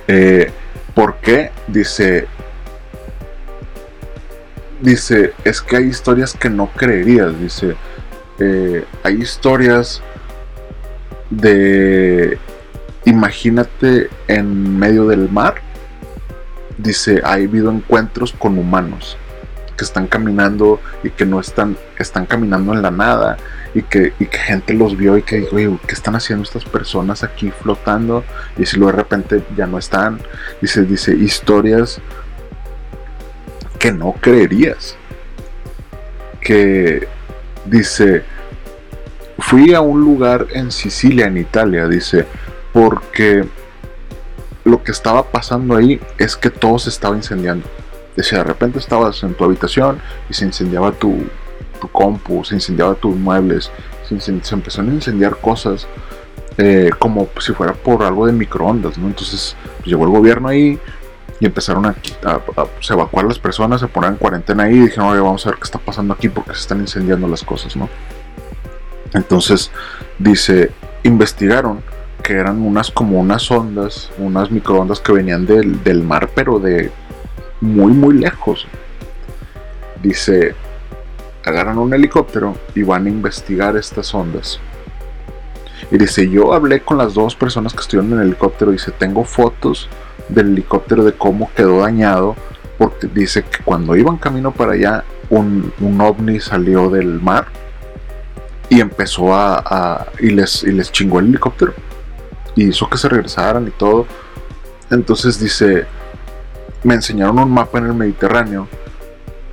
Eh, 0.08 0.52
¿Por 0.94 1.18
qué? 1.18 1.52
Dice, 1.68 2.28
dice, 4.84 5.34
es 5.46 5.62
que 5.62 5.78
hay 5.78 5.86
historias 5.86 6.34
que 6.34 6.50
no 6.50 6.68
creerías, 6.68 7.40
dice, 7.40 7.76
eh, 8.40 8.86
hay 9.04 9.22
historias 9.22 10.02
de, 11.30 12.38
imagínate 13.06 14.10
en 14.28 14.78
medio 14.78 15.08
del 15.08 15.30
mar, 15.30 15.56
dice, 16.78 17.22
ha 17.24 17.34
habido 17.34 17.72
encuentros 17.72 18.34
con 18.34 18.58
humanos 18.58 19.18
que 19.78 19.86
están 19.86 20.06
caminando 20.06 20.80
y 21.02 21.10
que 21.10 21.26
no 21.26 21.40
están, 21.40 21.78
están 21.98 22.26
caminando 22.26 22.74
en 22.74 22.82
la 22.82 22.92
nada 22.92 23.38
y 23.74 23.82
que, 23.82 24.14
y 24.20 24.26
que 24.26 24.38
gente 24.38 24.74
los 24.74 24.98
vio 24.98 25.18
y 25.18 25.24
que 25.24 25.38
dijo, 25.38 25.80
¿qué 25.88 25.94
están 25.94 26.16
haciendo 26.16 26.44
estas 26.44 26.66
personas 26.66 27.24
aquí 27.24 27.52
flotando? 27.52 28.24
Y 28.58 28.66
si 28.66 28.78
luego 28.78 28.92
de 28.92 28.98
repente 28.98 29.44
ya 29.56 29.66
no 29.66 29.78
están, 29.78 30.20
dice, 30.62 30.84
dice, 30.84 31.16
historias 31.16 32.02
que 33.84 33.92
no 33.92 34.14
creerías. 34.14 34.96
Que 36.40 37.06
dice, 37.66 38.24
fui 39.40 39.74
a 39.74 39.82
un 39.82 40.00
lugar 40.00 40.48
en 40.54 40.72
Sicilia, 40.72 41.26
en 41.26 41.36
Italia, 41.36 41.86
dice, 41.90 42.26
porque 42.72 43.44
lo 44.64 44.82
que 44.82 44.94
estaba 44.94 45.24
pasando 45.30 45.76
ahí 45.76 46.00
es 46.18 46.38
que 46.38 46.50
todo 46.50 46.80
se 46.80 46.92
estaba 46.92 47.18
incendiando. 47.18 47.68
Dice, 48.16 48.38
de 48.38 48.46
repente 48.46 48.80
estabas 48.80 49.22
en 49.22 49.34
tu 49.34 49.44
habitación 49.44 50.00
y 50.30 50.34
se 50.34 50.46
incendiaba 50.46 50.94
tu, 50.94 51.18
tu 51.82 51.90
compu, 51.90 52.46
se 52.46 52.56
incendiaba 52.56 52.96
tus 52.96 53.18
muebles, 53.18 53.70
se, 54.08 54.32
empezaron 54.54 54.92
a 54.92 54.94
incendiar 54.94 55.36
cosas 55.42 55.88
eh, 56.58 56.90
como 57.00 57.28
si 57.38 57.52
fuera 57.52 57.74
por 57.74 58.04
algo 58.04 58.28
de 58.28 58.32
microondas, 58.32 58.98
¿no? 58.98 59.08
Entonces 59.08 59.58
pues, 59.80 59.88
llegó 59.88 60.06
el 60.06 60.12
gobierno 60.12 60.48
ahí 60.48 60.80
y 61.44 61.46
empezaron 61.46 61.86
a, 61.86 61.96
evacuar 62.90 63.26
a 63.26 63.28
las 63.28 63.38
personas, 63.38 63.82
se 63.82 63.88
poner 63.90 64.12
en 64.12 64.16
cuarentena 64.16 64.64
ahí 64.64 64.76
y 64.76 64.80
dijeron, 64.84 65.10
oye, 65.10 65.20
vamos 65.20 65.46
a 65.46 65.50
ver 65.50 65.60
qué 65.60 65.66
está 65.66 65.78
pasando 65.78 66.14
aquí 66.14 66.30
porque 66.30 66.54
se 66.54 66.62
están 66.62 66.80
incendiando 66.80 67.28
las 67.28 67.44
cosas, 67.44 67.76
¿no? 67.76 67.90
Entonces 69.14 69.70
dice, 70.18 70.72
investigaron 71.04 71.82
que 72.24 72.32
eran 72.36 72.62
unas 72.62 72.90
como 72.92 73.20
unas 73.20 73.52
ondas, 73.52 74.10
unas 74.20 74.52
microondas 74.52 75.02
que 75.02 75.12
venían 75.12 75.46
del, 75.46 75.84
del 75.84 76.02
mar, 76.02 76.30
pero 76.34 76.60
de 76.60 76.92
muy, 77.60 77.92
muy 77.92 78.18
lejos. 78.18 78.66
Dice, 80.02 80.56
agarran 81.44 81.78
un 81.78 81.94
helicóptero 81.94 82.56
y 82.74 82.84
van 82.84 83.06
a 83.06 83.10
investigar 83.10 83.76
estas 83.76 84.16
ondas. 84.16 84.62
Y 85.92 85.98
dice, 85.98 86.30
yo 86.30 86.54
hablé 86.54 86.80
con 86.80 86.98
las 86.98 87.14
dos 87.14 87.36
personas 87.36 87.74
que 87.74 87.82
estuvieron 87.82 88.14
en 88.14 88.20
el 88.20 88.28
helicóptero. 88.28 88.72
Dice, 88.72 88.92
tengo 88.92 89.26
fotos 89.26 89.90
del 90.30 90.48
helicóptero 90.48 91.04
de 91.04 91.14
cómo 91.14 91.50
quedó 91.56 91.82
dañado. 91.82 92.36
Porque 92.78 93.08
dice 93.08 93.44
que 93.44 93.64
cuando 93.64 93.96
iban 93.96 94.18
camino 94.18 94.52
para 94.52 94.74
allá, 94.74 95.04
un, 95.30 95.72
ovni 96.02 96.40
salió 96.40 96.90
del 96.90 97.22
mar 97.22 97.48
y 98.70 98.82
empezó 98.82 99.34
a, 99.34 100.08
y, 100.20 100.32
les, 100.32 100.64
y 100.64 100.72
les 100.72 100.92
chingó 100.92 101.20
el 101.20 101.28
helicóptero. 101.28 101.74
Y 102.56 102.70
hizo 102.70 102.90
que 102.90 102.98
se 102.98 103.10
regresaran 103.10 103.68
y 103.68 103.72
todo. 103.72 104.06
Entonces 104.90 105.40
dice, 105.40 105.86
me 106.84 106.96
enseñaron 106.96 107.40
un 107.40 107.52
mapa 107.52 107.78
en 107.78 107.86
el 107.86 107.94
Mediterráneo 107.94 108.68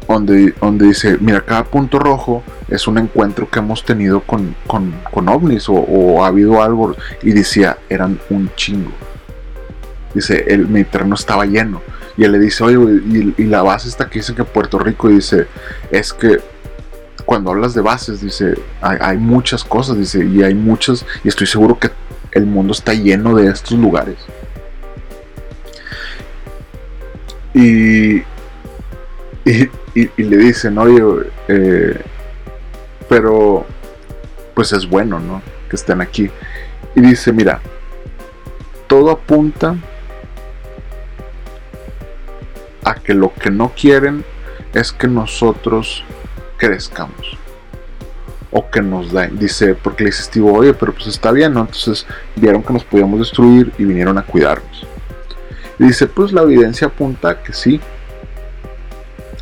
donde, 0.08 0.54
donde 0.60 0.86
dice, 0.86 1.18
mira, 1.20 1.40
cada 1.44 1.64
punto 1.64 1.98
rojo 1.98 2.42
es 2.68 2.86
un 2.88 2.98
encuentro 2.98 3.48
que 3.48 3.60
hemos 3.60 3.84
tenido 3.84 4.20
con, 4.20 4.56
con, 4.66 5.28
ovnis 5.28 5.66
o, 5.68 6.24
ha 6.24 6.28
habido 6.28 6.62
algo. 6.62 6.96
Y 7.22 7.32
decía, 7.32 7.78
eran 7.88 8.18
un 8.28 8.50
chingo. 8.56 8.90
Dice, 10.14 10.44
el 10.48 10.66
Mediterráneo 10.66 11.14
estaba 11.14 11.46
lleno. 11.46 11.82
Y 12.16 12.24
él 12.24 12.32
le 12.32 12.38
dice, 12.38 12.64
oye, 12.64 13.34
y, 13.36 13.44
la 13.44 13.62
base 13.62 13.88
está 13.88 14.04
aquí, 14.04 14.18
dice 14.18 14.34
que 14.34 14.44
Puerto 14.44 14.78
Rico, 14.78 15.08
y 15.08 15.14
dice, 15.14 15.46
es 15.90 16.12
que 16.12 16.40
cuando 17.24 17.50
hablas 17.50 17.74
de 17.74 17.80
bases, 17.80 18.20
dice, 18.20 18.54
hay, 18.80 19.16
muchas 19.16 19.62
cosas, 19.64 19.96
dice, 19.96 20.24
y 20.24 20.42
hay 20.42 20.54
muchas, 20.54 21.06
y 21.22 21.28
estoy 21.28 21.46
seguro 21.46 21.78
que 21.78 21.90
el 22.32 22.46
mundo 22.46 22.72
está 22.72 22.92
lleno 22.92 23.34
de 23.36 23.48
estos 23.48 23.78
lugares. 23.78 24.16
Y, 27.54 28.22
y, 29.94 30.22
le 30.22 30.36
dicen, 30.36 30.76
oye, 30.78 31.02
eh, 31.48 32.00
pero 33.08 33.66
pues 34.54 34.72
es 34.72 34.88
bueno, 34.88 35.20
¿no? 35.20 35.42
Que 35.68 35.76
estén 35.76 36.00
aquí. 36.00 36.30
Y 36.94 37.00
dice, 37.00 37.32
mira, 37.32 37.60
todo 38.88 39.10
apunta 39.10 39.76
a 42.84 42.94
que 42.94 43.14
lo 43.14 43.32
que 43.34 43.50
no 43.50 43.72
quieren 43.74 44.24
es 44.74 44.92
que 44.92 45.08
nosotros 45.08 46.04
crezcamos. 46.56 47.38
O 48.52 48.68
que 48.68 48.82
nos 48.82 49.12
den. 49.12 49.38
Dice, 49.38 49.74
porque 49.74 50.04
le 50.04 50.10
dice 50.10 50.24
Steve, 50.24 50.50
oye, 50.50 50.74
pero 50.74 50.92
pues 50.92 51.06
está 51.06 51.30
bien, 51.30 51.54
¿no? 51.54 51.60
Entonces 51.60 52.06
vieron 52.36 52.62
que 52.62 52.72
nos 52.72 52.84
podíamos 52.84 53.20
destruir 53.20 53.72
y 53.78 53.84
vinieron 53.84 54.18
a 54.18 54.22
cuidarnos. 54.22 54.86
Y 55.78 55.84
dice, 55.84 56.06
pues 56.06 56.32
la 56.32 56.42
evidencia 56.42 56.88
apunta 56.88 57.30
a 57.30 57.42
que 57.42 57.52
sí. 57.52 57.80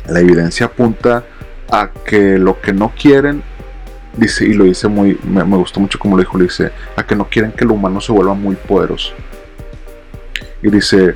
La 0.07 0.19
evidencia 0.19 0.67
apunta 0.67 1.25
a 1.71 1.89
que 2.05 2.37
lo 2.37 2.61
que 2.61 2.71
no 2.73 2.93
quieren, 2.99 3.43
dice, 4.15 4.45
y 4.45 4.53
lo 4.53 4.63
dice 4.63 4.87
muy, 4.87 5.19
me, 5.23 5.43
gustó 5.43 5.79
mucho 5.79 5.99
como 5.99 6.15
lo 6.15 6.23
dijo, 6.23 6.37
dice, 6.37 6.71
a 6.95 7.05
que 7.05 7.15
no 7.15 7.27
quieren 7.29 7.51
que 7.51 7.63
el 7.63 7.71
humano 7.71 8.01
se 8.01 8.11
vuelva 8.11 8.33
muy 8.33 8.55
poderoso. 8.55 9.13
Y 10.61 10.69
dice, 10.69 11.15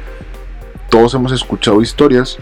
todos 0.94 1.16
hemos 1.16 1.32
escuchado 1.32 1.82
historias 1.82 2.38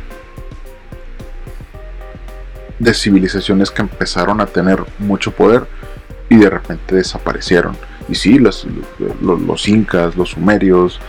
de 2.80 2.94
civilizaciones 2.94 3.72
que 3.72 3.82
empezaron 3.82 4.42
a 4.42 4.46
tener 4.46 4.84
mucho 5.00 5.32
poder 5.32 5.68
y 6.28 6.36
de 6.36 6.50
repente 6.50 6.96
desaparecieron. 6.96 7.78
Y 8.10 8.16
sí, 8.16 8.40
los, 8.40 8.68
los 9.22 9.68
incas, 9.70 10.18
los 10.18 10.32
sumerios, 10.32 11.00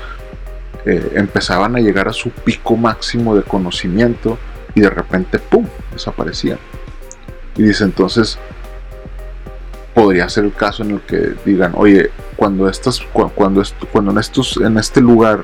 eh, 0.86 1.14
empezaban 1.16 1.74
a 1.74 1.80
llegar 1.80 2.06
a 2.06 2.12
su 2.12 2.30
pico 2.30 2.76
máximo 2.76 3.34
de 3.34 3.42
conocimiento 3.42 4.38
y 4.76 4.80
de 4.80 4.90
repente, 4.90 5.40
¡pum!, 5.40 5.66
desaparecían. 5.92 6.60
Y 7.56 7.64
dice 7.64 7.82
entonces, 7.82 8.38
podría 9.96 10.28
ser 10.28 10.44
el 10.44 10.52
caso 10.54 10.84
en 10.84 10.92
el 10.92 11.00
que 11.00 11.34
digan, 11.44 11.72
oye, 11.74 12.12
cuando, 12.36 12.68
estas, 12.68 13.00
cuando, 13.12 13.64
cuando 13.90 14.12
en, 14.12 14.18
estos, 14.18 14.58
en 14.58 14.78
este 14.78 15.00
lugar 15.00 15.42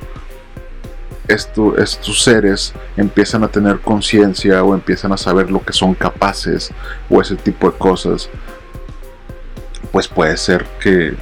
estos 1.29 2.23
seres 2.23 2.73
empiezan 2.97 3.45
a 3.45 3.49
tener 3.49 3.81
conciencia 3.81 4.65
o 4.65 4.75
empiezan 4.75 5.13
a 5.13 5.17
saber 5.17 5.51
lo 5.51 5.63
que 5.63 5.73
son 5.73 5.95
capaces 5.95 6.73
o 7.11 7.21
ese 7.21 7.37
tipo 7.37 7.71
de 7.71 7.79
cosas, 7.79 8.31
pues 9.93 10.09
puede 10.09 10.37
ser 10.37 10.65
que 10.81 11.15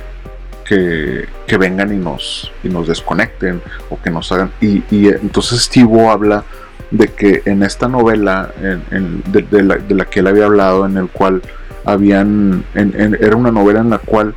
que, 0.66 1.56
vengan 1.58 1.92
y 1.92 1.96
nos, 1.96 2.52
y 2.62 2.68
nos 2.68 2.88
desconecten 2.88 3.62
o 3.90 4.00
que 4.00 4.10
nos 4.10 4.30
hagan. 4.32 4.52
Y, 4.60 4.82
entonces 5.08 5.62
Steve 5.62 6.08
habla 6.08 6.44
de 6.90 7.08
que 7.08 7.42
en 7.44 7.62
esta 7.62 7.88
novela 7.88 8.50
de, 8.60 9.94
la, 9.94 10.04
que 10.06 10.20
él 10.20 10.26
había 10.26 10.46
hablado, 10.46 10.86
en 10.86 10.96
el 10.96 11.08
cual 11.08 11.42
habían, 11.84 12.64
era 12.74 13.36
una 13.36 13.50
novela 13.50 13.80
en 13.80 13.90
la 13.90 13.98
cual 13.98 14.34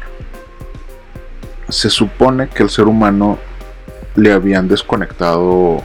se 1.68 1.90
supone 1.90 2.48
que 2.50 2.64
el 2.64 2.70
ser 2.70 2.86
humano 2.86 3.38
le 4.16 4.32
habían 4.32 4.68
desconectado 4.68 5.84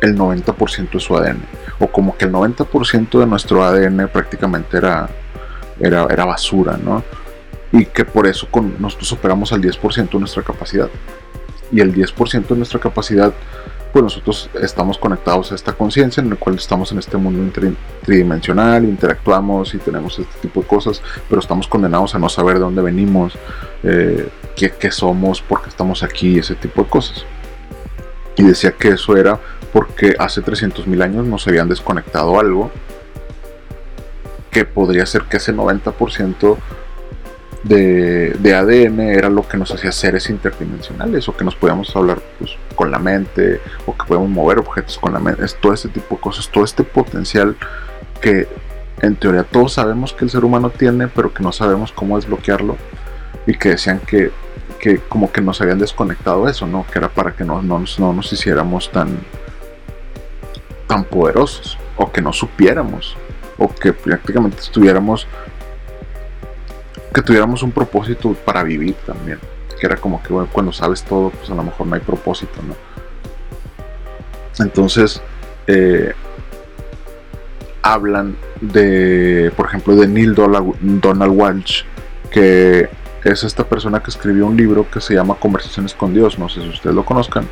el 0.00 0.16
90% 0.16 0.90
de 0.92 1.00
su 1.00 1.16
ADN, 1.16 1.42
o 1.80 1.88
como 1.88 2.16
que 2.16 2.24
el 2.24 2.32
90% 2.32 3.18
de 3.18 3.26
nuestro 3.26 3.64
ADN 3.64 4.08
prácticamente 4.08 4.76
era, 4.76 5.08
era, 5.80 6.06
era 6.10 6.24
basura, 6.24 6.76
¿no? 6.76 7.02
y 7.72 7.84
que 7.84 8.04
por 8.04 8.26
eso 8.26 8.48
nosotros 8.78 9.12
operamos 9.12 9.52
al 9.52 9.60
10% 9.60 10.10
de 10.10 10.18
nuestra 10.18 10.42
capacidad. 10.42 10.88
Y 11.70 11.80
el 11.80 11.94
10% 11.94 12.48
de 12.48 12.56
nuestra 12.56 12.80
capacidad, 12.80 13.32
pues 13.98 14.14
nosotros 14.14 14.48
estamos 14.62 14.96
conectados 14.96 15.50
a 15.50 15.56
esta 15.56 15.72
conciencia 15.72 16.22
en 16.22 16.30
el 16.30 16.38
cual 16.38 16.54
estamos 16.54 16.92
en 16.92 16.98
este 16.98 17.16
mundo 17.16 17.52
tridimensional, 18.04 18.84
interactuamos 18.84 19.74
y 19.74 19.78
tenemos 19.78 20.16
este 20.20 20.38
tipo 20.40 20.60
de 20.60 20.68
cosas, 20.68 21.02
pero 21.28 21.40
estamos 21.40 21.66
condenados 21.66 22.14
a 22.14 22.20
no 22.20 22.28
saber 22.28 22.54
de 22.54 22.60
dónde 22.60 22.80
venimos, 22.80 23.36
eh, 23.82 24.28
qué, 24.54 24.90
somos, 24.92 25.42
por 25.42 25.62
qué 25.62 25.70
estamos 25.70 26.04
aquí, 26.04 26.38
ese 26.38 26.54
tipo 26.54 26.84
de 26.84 26.88
cosas. 26.88 27.24
Y 28.36 28.44
decía 28.44 28.70
que 28.70 28.90
eso 28.90 29.16
era 29.16 29.40
porque 29.72 30.14
hace 30.16 30.42
300.000 30.42 31.02
años 31.02 31.26
nos 31.26 31.48
habían 31.48 31.68
desconectado 31.68 32.38
algo 32.38 32.70
que 34.52 34.64
podría 34.64 35.06
ser 35.06 35.22
que 35.22 35.38
ese 35.38 35.52
90% 35.52 36.56
de, 37.64 38.54
ADN 38.54 39.00
era 39.00 39.28
lo 39.28 39.46
que 39.46 39.56
nos 39.56 39.72
hacía 39.72 39.92
seres 39.92 40.30
interdimensionales 40.30 41.28
o 41.28 41.36
que 41.36 41.44
nos 41.44 41.56
podíamos 41.56 41.94
hablar 41.96 42.20
pues, 42.38 42.56
con 42.74 42.90
la 42.90 42.98
mente 42.98 43.60
o 43.86 43.96
que 43.96 44.04
podíamos 44.06 44.30
mover 44.30 44.58
objetos 44.58 44.98
con 44.98 45.12
la 45.12 45.18
mente, 45.18 45.44
es 45.44 45.56
todo 45.56 45.72
este 45.72 45.88
tipo 45.88 46.16
de 46.16 46.20
cosas, 46.20 46.48
todo 46.48 46.64
este 46.64 46.84
potencial 46.84 47.56
que 48.20 48.48
en 49.00 49.16
teoría 49.16 49.44
todos 49.44 49.74
sabemos 49.74 50.12
que 50.12 50.24
el 50.24 50.30
ser 50.30 50.44
humano 50.44 50.70
tiene, 50.70 51.08
pero 51.08 51.32
que 51.32 51.42
no 51.42 51.52
sabemos 51.52 51.92
cómo 51.92 52.16
desbloquearlo 52.16 52.76
y 53.46 53.54
que 53.54 53.70
decían 53.70 54.00
que, 54.00 54.30
que 54.80 54.98
como 54.98 55.30
que 55.32 55.40
nos 55.40 55.60
habían 55.60 55.78
desconectado 55.78 56.48
eso, 56.48 56.66
¿no? 56.66 56.84
Que 56.92 56.98
era 56.98 57.08
para 57.08 57.32
que 57.32 57.44
no, 57.44 57.62
no, 57.62 57.82
no 57.98 58.12
nos 58.12 58.32
hiciéramos 58.32 58.90
tan, 58.90 59.18
tan 60.86 61.04
poderosos 61.04 61.78
o 61.96 62.10
que 62.10 62.20
no 62.20 62.32
supiéramos 62.32 63.16
o 63.56 63.68
que 63.68 63.92
prácticamente 63.92 64.58
estuviéramos 64.60 65.26
que 67.12 67.22
tuviéramos 67.22 67.62
un 67.62 67.72
propósito 67.72 68.34
para 68.44 68.62
vivir 68.62 68.94
también. 69.06 69.38
Que 69.78 69.86
era 69.86 69.96
como 69.96 70.22
que 70.22 70.34
cuando 70.52 70.72
sabes 70.72 71.02
todo 71.04 71.30
pues 71.30 71.50
a 71.50 71.54
lo 71.54 71.62
mejor 71.62 71.86
no 71.86 71.94
hay 71.94 72.00
propósito 72.00 72.60
no 72.66 72.74
entonces 74.64 75.22
eh, 75.68 76.14
hablan 77.82 78.36
de 78.60 79.52
por 79.56 79.66
ejemplo 79.66 79.94
de 79.94 80.08
Neil 80.08 80.34
Donald 80.34 81.32
Walsh 81.32 81.84
que 82.32 82.88
es 83.22 83.44
esta 83.44 83.64
persona 83.64 84.00
que 84.02 84.10
escribió 84.10 84.46
un 84.46 84.56
libro 84.56 84.90
que 84.90 85.00
se 85.00 85.14
llama 85.14 85.36
Conversaciones 85.36 85.94
con 85.94 86.12
Dios. 86.14 86.38
No 86.38 86.48
sé 86.48 86.60
si 86.62 86.68
ustedes 86.68 86.96
lo 86.96 87.04
conozcan 87.04 87.46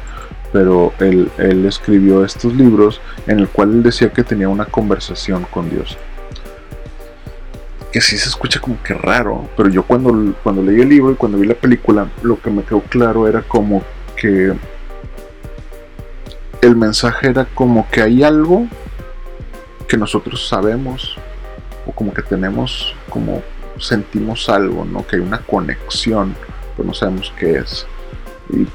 pero 0.53 0.93
él, 1.01 1.31
escribió 1.67 2.25
estos 2.25 2.55
libros 2.55 3.01
en 3.27 3.41
el 3.41 3.49
cual 3.49 3.73
él 3.73 3.83
decía 3.83 4.11
que 4.11 4.25
tenía 4.25 4.49
una 4.49 4.65
conversación 4.65 5.47
con 5.51 5.69
Dios. 5.69 5.99
Que 7.97 8.03
sí 8.03 8.19
se 8.19 8.29
escucha 8.29 8.61
como 8.61 8.77
que 8.83 8.93
raro, 8.93 9.49
pero 9.57 9.71
yo 9.71 9.83
cuando, 9.83 10.35
cuando 10.43 10.63
leí 10.63 10.83
el 10.83 10.89
libro 10.91 11.13
y 11.13 11.15
cuando 11.15 11.39
vi 11.39 11.47
la 11.47 11.55
película, 11.55 12.07
lo 12.23 12.39
que 12.39 12.51
me 12.51 12.63
quedó 12.63 12.83
claro 12.83 13.27
era 13.27 13.41
como 13.41 13.83
que 14.17 14.53
el 16.61 16.77
mensaje 16.77 17.31
era 17.31 17.47
como 17.47 17.89
que 17.89 18.03
hay 18.03 18.23
algo 18.23 18.67
que 19.89 19.97
nosotros 19.97 20.47
sabemos 20.47 21.17
o 21.87 21.93
como 21.93 22.13
que 22.13 22.21
tenemos 22.21 22.95
como 23.09 23.43
sentimos 23.79 24.51
algo, 24.51 24.85
¿no? 24.85 25.07
Que 25.07 25.17
hay 25.17 25.23
una 25.23 25.39
conexión, 25.39 26.37
pero 26.77 26.89
no 26.89 26.93
sabemos 26.93 27.33
qué 27.39 27.61
es 27.61 27.87
y, 28.51 28.67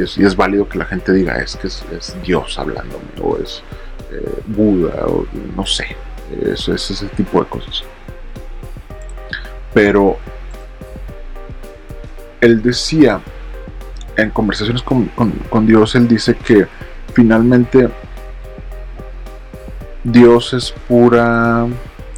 es, 0.00 0.34
válido 0.34 0.66
que 0.66 0.78
la 0.78 0.86
gente 0.86 1.12
diga 1.12 1.34
es 1.34 1.56
que 1.56 1.66
es, 1.66 1.84
Dios 2.24 2.58
hablándome 2.58 3.04
o 3.20 3.36
es 3.36 3.62
eh, 4.10 4.40
Buda 4.46 5.04
o 5.08 5.26
no 5.54 5.66
sé, 5.66 5.94
eso 6.40 6.72
es 6.72 6.90
ese 6.90 7.06
tipo 7.08 7.44
de 7.44 7.50
cosas. 7.50 7.84
Pero 9.74 10.16
él 12.40 12.62
decía 12.62 13.20
en 14.16 14.30
conversaciones 14.30 14.82
con, 14.82 15.66
Dios, 15.66 15.94
él 15.96 16.08
dice 16.08 16.36
que 16.36 16.66
finalmente 17.12 17.90
Dios 20.04 20.54
es 20.54 20.70
pura, 20.70 21.66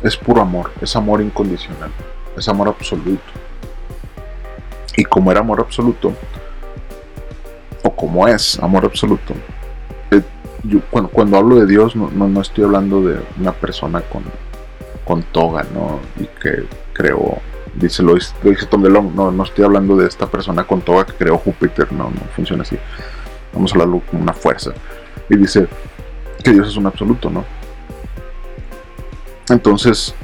es 0.02 0.16
puro 0.16 0.42
amor, 0.42 0.70
es 0.80 0.94
amor 0.94 1.22
incondicional, 1.22 1.90
es 2.36 2.48
amor 2.48 2.68
absoluto. 2.68 3.24
Y 4.96 5.04
como 5.04 5.30
era 5.30 5.40
amor 5.40 5.60
absoluto, 5.60 6.12
como 7.96 8.28
es 8.28 8.58
amor 8.60 8.84
absoluto. 8.84 9.34
Eh, 10.10 10.22
cuando, 10.90 11.36
hablo 11.36 11.56
de 11.56 11.66
Dios 11.66 11.96
no, 11.96 12.40
estoy 12.40 12.64
hablando 12.64 13.02
de 13.02 13.20
una 13.40 13.52
persona 13.52 14.00
con, 14.02 14.22
con 15.06 15.22
toga, 15.22 15.64
¿no? 15.72 16.00
Y 16.20 16.26
que 16.26 16.66
creó, 16.92 17.38
dice, 17.74 18.02
lo, 18.02 18.14
dice 18.14 18.66
Tom 18.68 18.82
DeLong, 18.82 19.14
no, 19.14 19.30
no 19.30 19.44
estoy 19.44 19.64
hablando 19.64 19.96
de 19.96 20.06
esta 20.06 20.26
persona 20.26 20.64
con 20.64 20.82
toga 20.82 21.06
que 21.06 21.12
creó 21.12 21.38
Júpiter, 21.38 21.92
no, 21.92 22.10
no 22.10 22.20
funciona 22.34 22.62
así. 22.62 22.76
Vamos 23.54 23.70
a 23.70 23.74
hablarlo 23.74 24.00
con 24.10 24.20
una 24.20 24.32
fuerza. 24.32 24.72
Y 25.30 25.36
dice 25.36 25.68
que 26.42 26.52
Dios 26.52 26.68
es 26.68 26.76
un 26.76 26.86
absoluto, 26.86 27.30
¿no? 27.30 27.44
Entonces, 29.48 30.14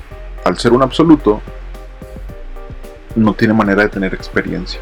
al 0.44 0.58
ser 0.58 0.72
un 0.72 0.82
absoluto, 0.82 1.40
no 3.14 3.34
tiene 3.34 3.54
manera 3.54 3.82
de 3.82 3.88
tener 3.88 4.14
experiencia, 4.14 4.80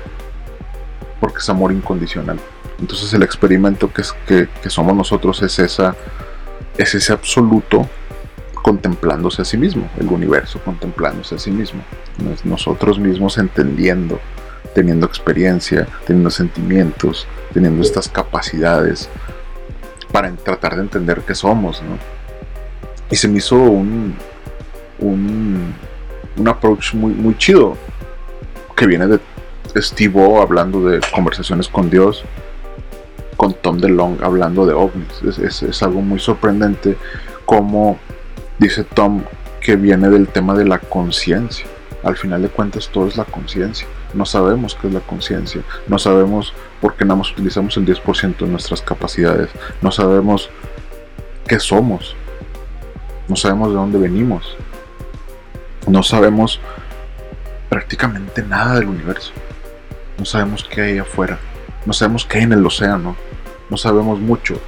porque 1.21 1.39
es 1.39 1.49
amor 1.51 1.73
incondicional. 1.73 2.39
Entonces 2.79 3.13
el 3.13 3.23
experimento 3.23 3.93
que, 3.93 4.01
es, 4.01 4.15
que, 4.27 4.49
somos 4.71 4.95
nosotros 4.95 5.43
es, 5.43 5.59
esa, 5.59 5.95
es 6.79 6.95
ese 6.95 7.13
absoluto 7.13 7.87
contemplándose 8.63 9.43
a 9.43 9.45
sí 9.45 9.57
mismo, 9.57 9.89
el 9.99 10.09
universo 10.09 10.61
contemplándose 10.65 11.35
a 11.35 11.39
sí 11.39 11.51
mismo, 11.51 11.83
nosotros 12.45 12.99
mismos 12.99 13.39
entendiendo, 13.39 14.21
teniendo 14.75 15.07
experiencia, 15.07 15.87
teniendo 16.07 16.31
sentimientos, 16.31 17.27
teniendo 17.53 17.83
estas 17.83 18.09
capacidades 18.09 19.09
para 20.13 20.31
tratar 20.33 20.77
de 20.77 20.83
entender 20.83 21.23
qué 21.27 21.35
somos. 21.35 21.83
Y 23.11 23.17
se 23.17 23.29
me 23.29 23.39
hizo 23.39 23.57
un, 23.57 24.15
un, 24.99 25.75
un 26.37 26.49
approach 26.49 26.95
muy, 26.95 27.13
muy 27.13 27.37
chido 27.37 27.77
que 28.77 28.87
viene 28.87 29.07
de 29.07 29.21
Steve 29.77 30.15
O 30.17 30.41
hablando 30.41 30.89
de 30.89 31.01
conversaciones 31.13 31.69
con 31.69 31.91
Dios 31.91 32.25
con 33.41 33.55
Tom 33.55 33.79
DeLong 33.79 34.23
hablando 34.23 34.67
de 34.67 34.75
ovnis. 34.75 35.23
Es, 35.23 35.83
algo 35.83 36.03
muy 36.03 36.21
sorprendente 36.21 36.99
como 37.47 37.99
dice 38.61 38.85
Tom 38.85 39.25
que 39.61 39.75
viene 39.75 40.09
del 40.09 40.29
tema 40.29 40.55
de 40.55 40.65
la 40.65 40.79
conciencia. 40.79 41.67
Al 42.05 42.17
final 42.17 42.43
de 42.43 42.49
cuentas 42.49 42.89
todo 42.89 43.09
es 43.09 43.17
la 43.17 43.25
conciencia. 43.25 43.89
No 44.15 44.25
sabemos 44.25 44.77
qué 44.81 44.87
es 44.87 44.95
la 44.95 45.01
conciencia. 45.01 45.63
No 45.89 45.99
sabemos 45.99 46.55
por 46.81 46.95
qué 46.95 47.05
nada 47.05 47.17
más 47.17 47.33
utilizamos 47.33 47.77
el 47.77 47.85
10% 47.85 48.39
de 48.39 48.47
nuestras 48.47 48.81
capacidades. 48.81 49.51
No 49.83 49.91
sabemos 49.91 50.49
qué 51.49 51.59
somos. 51.59 52.15
No 53.29 53.35
sabemos 53.35 53.71
de 53.71 53.75
dónde 53.75 53.99
venimos. 53.99 54.57
No 55.89 56.03
sabemos 56.03 56.61
prácticamente 57.69 58.43
nada 58.43 58.77
del 58.77 58.89
universo. 58.89 59.33
No 60.17 60.25
sabemos 60.25 60.65
qué 60.65 60.83
hay 60.83 60.99
afuera. 60.99 61.39
No 61.85 61.93
sabemos 61.93 62.25
qué 62.25 62.39
hay 62.39 62.45
en 62.45 62.53
el 62.53 62.65
océano 62.65 63.17
no 63.71 63.77
sabemos 63.77 64.19
mucho. 64.19 64.61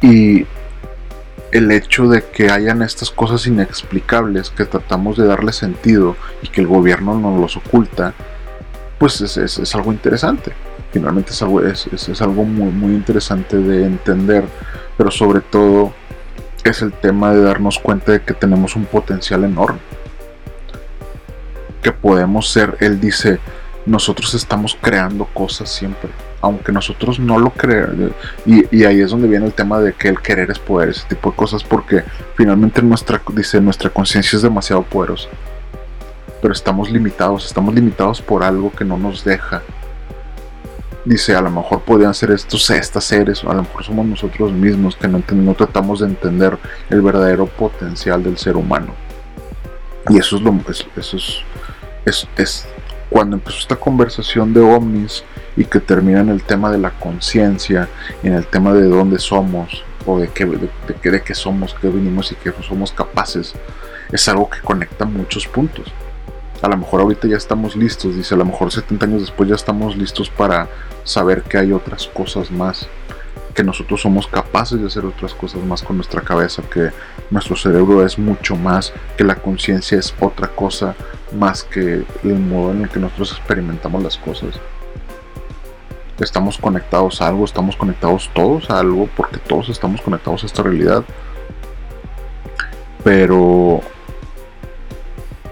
Y 0.00 0.46
el 1.52 1.70
hecho 1.70 2.08
de 2.08 2.24
que 2.24 2.50
hayan 2.50 2.82
estas 2.82 3.10
cosas 3.10 3.46
inexplicables 3.46 4.50
que 4.50 4.64
tratamos 4.64 5.16
de 5.16 5.26
darle 5.26 5.52
sentido 5.52 6.16
y 6.42 6.48
que 6.48 6.60
el 6.60 6.66
gobierno 6.66 7.18
nos 7.18 7.40
los 7.40 7.56
oculta, 7.56 8.14
pues 8.98 9.20
es, 9.20 9.74
algo 9.74 9.92
interesante. 9.92 10.52
Finalmente 10.92 11.30
es 11.30 11.42
algo, 11.42 11.62
es, 11.62 11.86
es 11.86 12.22
algo 12.22 12.44
muy, 12.44 12.70
muy 12.72 12.94
interesante 12.94 13.56
de 13.56 13.84
entender, 13.84 14.44
pero 14.96 15.10
sobre 15.10 15.40
todo 15.40 15.92
es 16.64 16.82
el 16.82 16.92
tema 16.92 17.32
de 17.32 17.42
darnos 17.42 17.78
cuenta 17.78 18.12
de 18.12 18.22
que 18.22 18.34
tenemos 18.34 18.76
un 18.76 18.84
potencial 18.84 19.44
enorme. 19.44 19.80
Que 21.82 21.92
podemos 21.92 22.50
ser, 22.50 22.76
él 22.80 23.00
dice, 23.00 23.38
nosotros 23.86 24.34
estamos 24.34 24.76
creando 24.80 25.24
cosas 25.26 25.70
siempre 25.70 26.10
aunque 26.40 26.72
nosotros 26.72 27.18
no 27.18 27.38
lo 27.38 27.50
creamos, 27.50 28.12
y, 28.46 28.84
ahí 28.84 29.00
es 29.00 29.10
donde 29.10 29.28
viene 29.28 29.46
el 29.46 29.52
tema 29.52 29.80
de 29.80 29.92
que 29.92 30.08
el 30.08 30.20
querer 30.20 30.50
es 30.50 30.58
poder, 30.58 30.90
ese 30.90 31.06
tipo 31.08 31.30
de 31.30 31.36
cosas, 31.36 31.64
porque 31.64 32.04
finalmente 32.36 32.80
nuestra, 32.82 33.20
dice, 33.32 33.60
nuestra 33.60 33.90
conciencia 33.90 34.36
es 34.36 34.42
demasiado 34.42 34.82
poderosa, 34.82 35.28
pero 36.40 36.52
estamos 36.52 36.90
limitados, 36.90 37.46
estamos 37.46 37.74
limitados 37.74 38.22
por 38.22 38.44
algo 38.44 38.70
que 38.70 38.84
no 38.84 38.96
nos 38.96 39.24
deja. 39.24 39.62
Dice, 41.04 41.34
a 41.34 41.40
lo 41.40 41.50
mejor 41.50 41.82
podrían 41.82 42.12
ser 42.12 42.30
estos, 42.30 42.68
estas 42.70 43.04
seres, 43.04 43.42
a 43.42 43.54
lo 43.54 43.62
mejor 43.62 43.82
somos 43.82 44.06
nosotros 44.06 44.52
mismos 44.52 44.94
que 44.94 45.08
no, 45.08 45.22
no 45.32 45.54
tratamos 45.54 46.00
de 46.00 46.06
entender 46.06 46.58
el 46.90 47.00
verdadero 47.00 47.46
potencial 47.46 48.22
del 48.22 48.36
ser 48.36 48.56
humano. 48.56 48.94
Y 50.10 50.18
eso 50.18 50.36
es 50.36 50.42
lo, 50.42 50.54
eso 50.68 51.16
es, 51.16 51.42
es, 52.04 52.28
es 52.36 52.66
cuando 53.10 53.36
empezó 53.36 53.58
esta 53.58 53.76
conversación 53.76 54.52
de 54.52 54.60
ovnis 54.60 55.24
y 55.56 55.64
que 55.64 55.80
termina 55.80 56.20
en 56.20 56.28
el 56.28 56.42
tema 56.42 56.70
de 56.70 56.78
la 56.78 56.90
conciencia 56.90 57.88
en 58.22 58.34
el 58.34 58.46
tema 58.46 58.72
de 58.72 58.88
dónde 58.88 59.18
somos 59.18 59.84
o 60.06 60.18
de 60.18 60.28
qué, 60.28 60.46
de, 60.46 61.10
de, 61.10 61.22
qué 61.22 61.34
somos, 61.34 61.74
qué 61.80 61.88
venimos 61.88 62.32
y 62.32 62.34
qué 62.36 62.52
somos 62.66 62.92
capaces, 62.92 63.54
es 64.10 64.28
algo 64.28 64.48
que 64.48 64.60
conecta 64.60 65.04
muchos 65.04 65.46
puntos. 65.46 65.92
A 66.62 66.68
lo 66.68 66.76
mejor 66.76 67.02
ahorita 67.02 67.28
ya 67.28 67.36
estamos 67.36 67.76
listos, 67.76 68.16
dice, 68.16 68.34
a 68.34 68.38
lo 68.38 68.44
mejor 68.44 68.72
70 68.72 69.06
años 69.06 69.20
después 69.20 69.48
ya 69.48 69.54
estamos 69.54 69.96
listos 69.96 70.30
para 70.30 70.68
saber 71.04 71.42
que 71.42 71.58
hay 71.58 71.72
otras 71.72 72.06
cosas 72.06 72.50
más, 72.50 72.88
que 73.54 73.62
nosotros 73.62 74.00
somos 74.00 74.26
capaces 74.26 74.80
de 74.80 74.86
hacer 74.86 75.04
otras 75.04 75.34
cosas 75.34 75.62
más 75.62 75.82
con 75.82 75.96
nuestra 75.96 76.22
cabeza, 76.22 76.62
que 76.62 76.90
nuestro 77.30 77.56
cerebro 77.56 78.04
es 78.04 78.18
mucho 78.18 78.56
más, 78.56 78.92
que 79.16 79.24
la 79.24 79.36
conciencia 79.36 79.98
es 79.98 80.14
otra 80.20 80.48
cosa 80.48 80.94
más 81.36 81.64
que 81.64 82.04
el 82.24 82.38
modo 82.38 82.72
en 82.72 82.82
el 82.82 82.88
que 82.88 83.00
nosotros 83.00 83.32
experimentamos 83.32 84.02
las 84.02 84.16
cosas. 84.16 84.58
Estamos 86.20 86.58
conectados 86.58 87.20
a 87.22 87.28
algo, 87.28 87.44
estamos 87.44 87.76
conectados 87.76 88.30
todos 88.34 88.70
a 88.70 88.80
algo, 88.80 89.08
porque 89.16 89.38
todos 89.38 89.68
estamos 89.68 90.00
conectados 90.00 90.42
a 90.42 90.46
esta 90.46 90.62
realidad. 90.62 91.04
Pero 93.04 93.80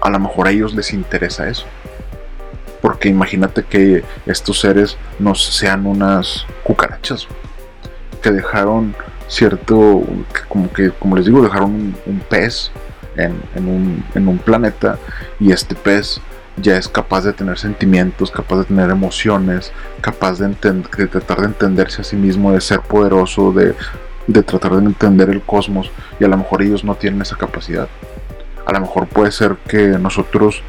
a 0.01 0.09
lo 0.09 0.19
mejor 0.19 0.47
a 0.47 0.51
ellos 0.51 0.73
les 0.73 0.93
interesa 0.93 1.47
eso. 1.47 1.65
Porque 2.81 3.09
imagínate 3.09 3.63
que 3.63 4.03
estos 4.25 4.59
seres 4.59 4.97
no 5.19 5.35
sean 5.35 5.85
unas 5.85 6.45
cucarachas 6.63 7.27
que 8.21 8.31
dejaron 8.31 8.95
cierto, 9.27 10.03
como 10.47 10.71
que, 10.71 10.91
como 10.91 11.15
les 11.15 11.25
digo, 11.25 11.41
dejaron 11.41 11.95
un 12.05 12.19
pez 12.29 12.71
en, 13.15 13.35
un, 14.27 14.37
planeta 14.39 14.97
y 15.39 15.51
este 15.51 15.75
pez 15.75 16.21
ya 16.57 16.77
es 16.77 16.87
capaz 16.87 17.23
de 17.23 17.33
tener 17.33 17.57
sentimientos, 17.57 18.31
capaz 18.31 18.57
de 18.57 18.63
tener 18.65 18.89
emociones, 18.89 19.71
capaz 20.01 20.39
de, 20.39 20.49
tratar 21.07 21.41
de 21.41 21.45
entenderse 21.45 22.01
a 22.01 22.03
sí 22.03 22.15
mismo, 22.15 22.51
de 22.51 22.61
ser 22.61 22.81
poderoso, 22.81 23.51
de 23.51 23.75
de 24.27 24.43
tratar 24.43 24.73
de 24.73 24.85
entender 24.85 25.29
el 25.29 25.41
cosmos 25.41 25.89
y 26.19 26.25
a 26.25 26.27
lo 26.27 26.37
mejor 26.37 26.61
ellos 26.61 26.83
no 26.83 26.95
tienen 26.95 27.21
esa 27.21 27.37
capacidad. 27.37 27.87
A 28.65 28.73
lo 28.73 28.81
mejor 28.81 29.07
puede 29.07 29.31
ser 29.31 29.55
que 29.67 29.87
nosotros 29.97 30.61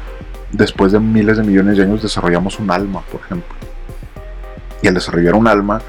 después 0.51 0.93
de 0.93 0.99
miles 0.99 1.37
de 1.37 1.43
millones 1.43 1.77
de 1.77 1.83
años 1.83 2.01
desarrollamos 2.01 2.59
un 2.59 2.71
alma, 2.71 3.01
por 3.11 3.21
ejemplo. 3.21 3.53
Y 4.81 4.87
al 4.87 4.93
desarrollar 4.93 5.35
un 5.35 5.47
alma 5.47 5.81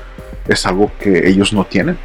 es 0.48 0.66
algo 0.66 0.90
que 0.98 1.28
ellos 1.28 1.52
no 1.52 1.64
tienen. 1.64 1.96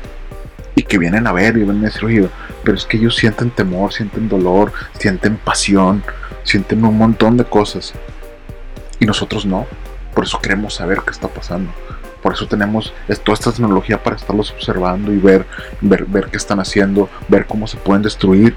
Y 0.75 0.83
que 0.83 0.97
vienen 0.97 1.25
a 1.25 1.31
ver 1.31 1.57
y 1.57 1.63
decir, 1.63 2.05
oye, 2.05 2.29
pero 2.63 2.75
es 2.75 2.85
que 2.85 2.97
ellos 2.97 3.15
sienten 3.15 3.49
temor, 3.49 3.93
sienten 3.93 4.27
dolor, 4.27 4.73
sienten 4.99 5.37
pasión, 5.37 6.03
sienten 6.43 6.83
un 6.83 6.97
montón 6.97 7.37
de 7.37 7.45
cosas. 7.45 7.93
Y 8.99 9.05
nosotros 9.05 9.45
no. 9.45 9.65
Por 10.13 10.25
eso 10.25 10.39
queremos 10.39 10.75
saber 10.75 11.01
qué 11.05 11.11
está 11.11 11.27
pasando. 11.27 11.71
Por 12.21 12.33
eso 12.33 12.47
tenemos 12.47 12.91
toda 13.23 13.35
esta 13.35 13.51
tecnología 13.51 14.01
para 14.01 14.15
estarlos 14.15 14.51
observando 14.51 15.13
y 15.13 15.17
ver, 15.17 15.45
ver, 15.81 16.05
ver 16.05 16.25
qué 16.25 16.37
están 16.37 16.59
haciendo, 16.59 17.07
ver 17.27 17.45
cómo 17.45 17.67
se 17.67 17.77
pueden 17.77 18.01
destruir, 18.01 18.55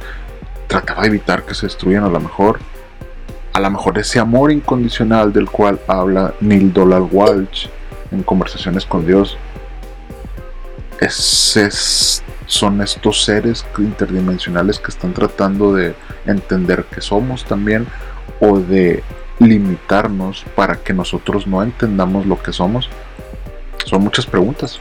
tratar 0.69 1.03
de 1.03 1.09
evitar 1.09 1.43
que 1.45 1.55
se 1.55 1.67
destruyan 1.67 2.05
a 2.05 2.09
lo 2.09 2.19
mejor. 2.19 2.61
A 3.53 3.61
lo 3.61 3.71
mejor 3.71 3.99
ese 3.99 4.21
amor 4.21 4.53
incondicional 4.53 5.33
del 5.33 5.51
cual 5.51 5.81
habla 5.87 6.33
Neil 6.41 6.73
Donald 6.73 7.09
Walsh 7.11 7.67
en 8.11 8.23
conversaciones 8.23 8.87
con 8.87 9.07
Dios. 9.07 9.37
Son 12.47 12.81
estos 12.81 13.25
seres 13.25 13.65
interdimensionales 13.79 14.79
que 14.79 14.91
están 14.91 15.13
tratando 15.13 15.75
de 15.75 15.95
entender 16.27 16.85
que 16.85 17.01
somos 17.01 17.45
también 17.45 17.87
o 18.41 18.59
de 18.59 19.03
limitarnos 19.39 20.45
para 20.55 20.77
que 20.77 20.93
nosotros 20.93 21.47
no 21.47 21.63
entendamos 21.63 22.27
lo 22.27 22.43
que 22.43 22.53
somos? 22.53 22.89
Son 23.85 24.03
muchas 24.03 24.27
preguntas. 24.27 24.79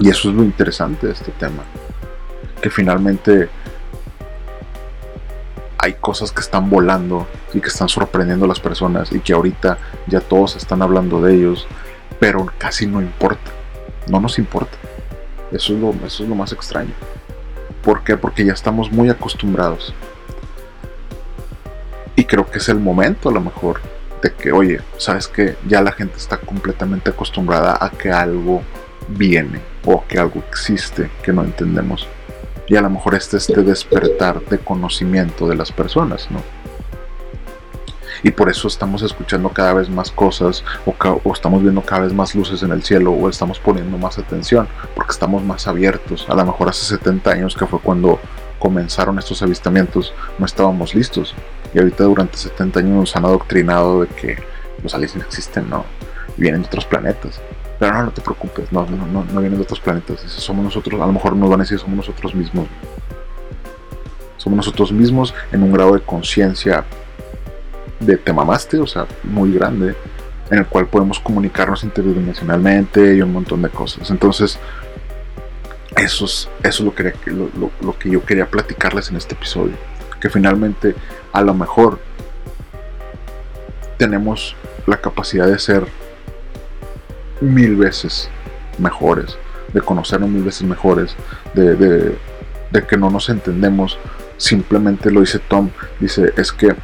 Y 0.00 0.08
eso 0.08 0.28
es 0.28 0.34
lo 0.34 0.44
interesante 0.44 1.08
de 1.08 1.12
este 1.12 1.32
tema. 1.32 1.64
Que 2.62 2.70
finalmente 2.70 3.48
hay 5.78 5.94
cosas 5.94 6.32
que 6.32 6.40
están 6.40 6.70
volando 6.70 7.26
y 7.52 7.60
que 7.60 7.68
están 7.68 7.88
sorprendiendo 7.88 8.44
a 8.44 8.48
las 8.48 8.60
personas 8.60 9.12
y 9.12 9.20
que 9.20 9.32
ahorita 9.32 9.78
ya 10.06 10.20
todos 10.20 10.56
están 10.56 10.82
hablando 10.82 11.20
de 11.20 11.34
ellos, 11.34 11.66
pero 12.20 12.46
casi 12.58 12.86
no 12.86 13.00
importa. 13.00 13.50
No 14.08 14.20
nos 14.20 14.38
importa. 14.38 14.76
Eso 15.52 15.74
es 15.74 15.80
lo, 15.80 15.90
eso 16.06 16.22
es 16.22 16.28
lo 16.28 16.34
más 16.34 16.52
extraño. 16.52 16.92
¿Por 17.82 18.04
qué? 18.04 18.16
Porque 18.16 18.44
ya 18.44 18.52
estamos 18.52 18.90
muy 18.92 19.08
acostumbrados. 19.08 19.94
Y 22.16 22.24
creo 22.24 22.50
que 22.50 22.58
es 22.58 22.68
el 22.68 22.78
momento 22.78 23.28
a 23.28 23.32
lo 23.32 23.40
mejor 23.40 23.80
de 24.22 24.32
que, 24.32 24.52
oye, 24.52 24.80
sabes 24.96 25.28
que 25.28 25.56
ya 25.66 25.80
la 25.80 25.92
gente 25.92 26.16
está 26.16 26.36
completamente 26.38 27.10
acostumbrada 27.10 27.78
a 27.80 27.90
que 27.90 28.10
algo 28.10 28.62
viene 29.08 29.60
o 29.84 30.04
que 30.06 30.18
algo 30.18 30.42
existe 30.48 31.10
que 31.22 31.32
no 31.32 31.44
entendemos. 31.44 32.08
Y 32.66 32.76
a 32.76 32.82
lo 32.82 32.90
mejor 32.90 33.14
este 33.14 33.38
este 33.38 33.62
despertar 33.62 34.40
de 34.42 34.58
conocimiento 34.58 35.48
de 35.48 35.56
las 35.56 35.72
personas, 35.72 36.30
¿no? 36.30 36.42
Y 38.22 38.30
por 38.30 38.48
eso 38.48 38.68
estamos 38.68 39.02
escuchando 39.02 39.48
cada 39.50 39.74
vez 39.74 39.88
más 39.88 40.10
cosas 40.10 40.64
o, 40.86 41.32
estamos 41.32 41.62
viendo 41.62 41.82
cada 41.82 42.02
vez 42.02 42.12
más 42.12 42.34
luces 42.34 42.62
en 42.62 42.72
el 42.72 42.82
cielo 42.82 43.12
o 43.12 43.28
estamos 43.28 43.58
poniendo 43.58 43.98
más 43.98 44.18
atención 44.18 44.68
porque 44.94 45.12
estamos 45.12 45.42
más 45.42 45.66
abiertos. 45.66 46.26
A 46.28 46.34
lo 46.34 46.44
mejor 46.44 46.68
hace 46.68 46.84
70 46.84 47.30
años 47.30 47.56
que 47.56 47.66
fue 47.66 47.80
cuando 47.80 48.18
comenzaron 48.58 49.18
estos 49.18 49.42
avistamientos 49.42 50.12
no 50.38 50.46
estábamos 50.46 50.94
listos 50.94 51.34
y 51.72 51.78
ahorita 51.78 52.04
durante 52.04 52.36
70 52.36 52.80
años 52.80 52.92
nos 52.92 53.16
han 53.16 53.24
adoctrinado 53.24 54.02
de 54.02 54.08
que 54.08 54.38
los 54.82 54.94
aliens 54.94 55.16
existen, 55.16 55.68
no, 55.68 55.84
vienen 56.36 56.62
de 56.62 56.68
otros 56.68 56.86
planetas. 56.86 57.40
Pero 57.78 57.92
no, 57.92 58.04
no 58.04 58.10
te 58.10 58.20
preocupes, 58.20 58.72
no, 58.72 58.86
no, 58.86 59.06
no, 59.06 59.24
no 59.24 59.40
vienen 59.40 59.58
de 59.58 59.62
otros 59.62 59.80
planetas. 59.80 60.20
Somos 60.20 60.64
nosotros, 60.64 61.00
a 61.00 61.06
lo 61.06 61.12
mejor 61.12 61.36
nos 61.36 61.48
van 61.48 61.60
a 61.60 61.62
decir 61.62 61.78
somos 61.78 61.96
nosotros 61.96 62.34
mismos. 62.34 62.66
Somos 64.36 64.56
nosotros 64.56 64.92
mismos 64.92 65.34
en 65.52 65.62
un 65.62 65.72
grado 65.72 65.94
de 65.94 66.00
conciencia 66.00 66.84
de 68.00 68.16
te 68.16 68.32
mamaste, 68.32 68.78
o 68.78 68.86
sea, 68.86 69.06
muy 69.24 69.52
grande, 69.52 69.94
en 70.50 70.58
el 70.58 70.66
cual 70.66 70.86
podemos 70.86 71.18
comunicarnos 71.20 71.84
interdimensionalmente 71.84 73.14
y 73.14 73.22
un 73.22 73.32
montón 73.32 73.62
de 73.62 73.68
cosas. 73.68 74.10
Entonces, 74.10 74.58
eso 75.96 76.24
es, 76.24 76.48
eso 76.62 76.84
lo, 76.84 76.94
que, 76.94 77.12
lo, 77.26 77.98
que 77.98 78.10
yo 78.10 78.24
quería 78.24 78.46
platicarles 78.46 79.10
en 79.10 79.16
este 79.16 79.34
episodio. 79.34 79.74
Que 80.20 80.30
finalmente, 80.30 80.94
a 81.32 81.42
lo 81.42 81.54
mejor, 81.54 81.98
tenemos 83.96 84.56
la 84.86 85.00
capacidad 85.00 85.46
de 85.46 85.58
ser 85.58 85.86
mil 87.40 87.76
veces 87.76 88.30
mejores, 88.78 89.36
de 89.72 89.80
conocernos 89.80 90.30
mil 90.30 90.44
veces 90.44 90.62
mejores, 90.62 91.14
de, 91.54 91.74
de 91.76 92.86
que 92.86 92.96
no 92.96 93.10
nos 93.10 93.28
entendemos. 93.28 93.98
Simplemente 94.36 95.10
lo 95.10 95.20
dice 95.20 95.40
Tom, 95.40 95.70
dice, 95.98 96.32
es 96.36 96.52
que 96.52 96.74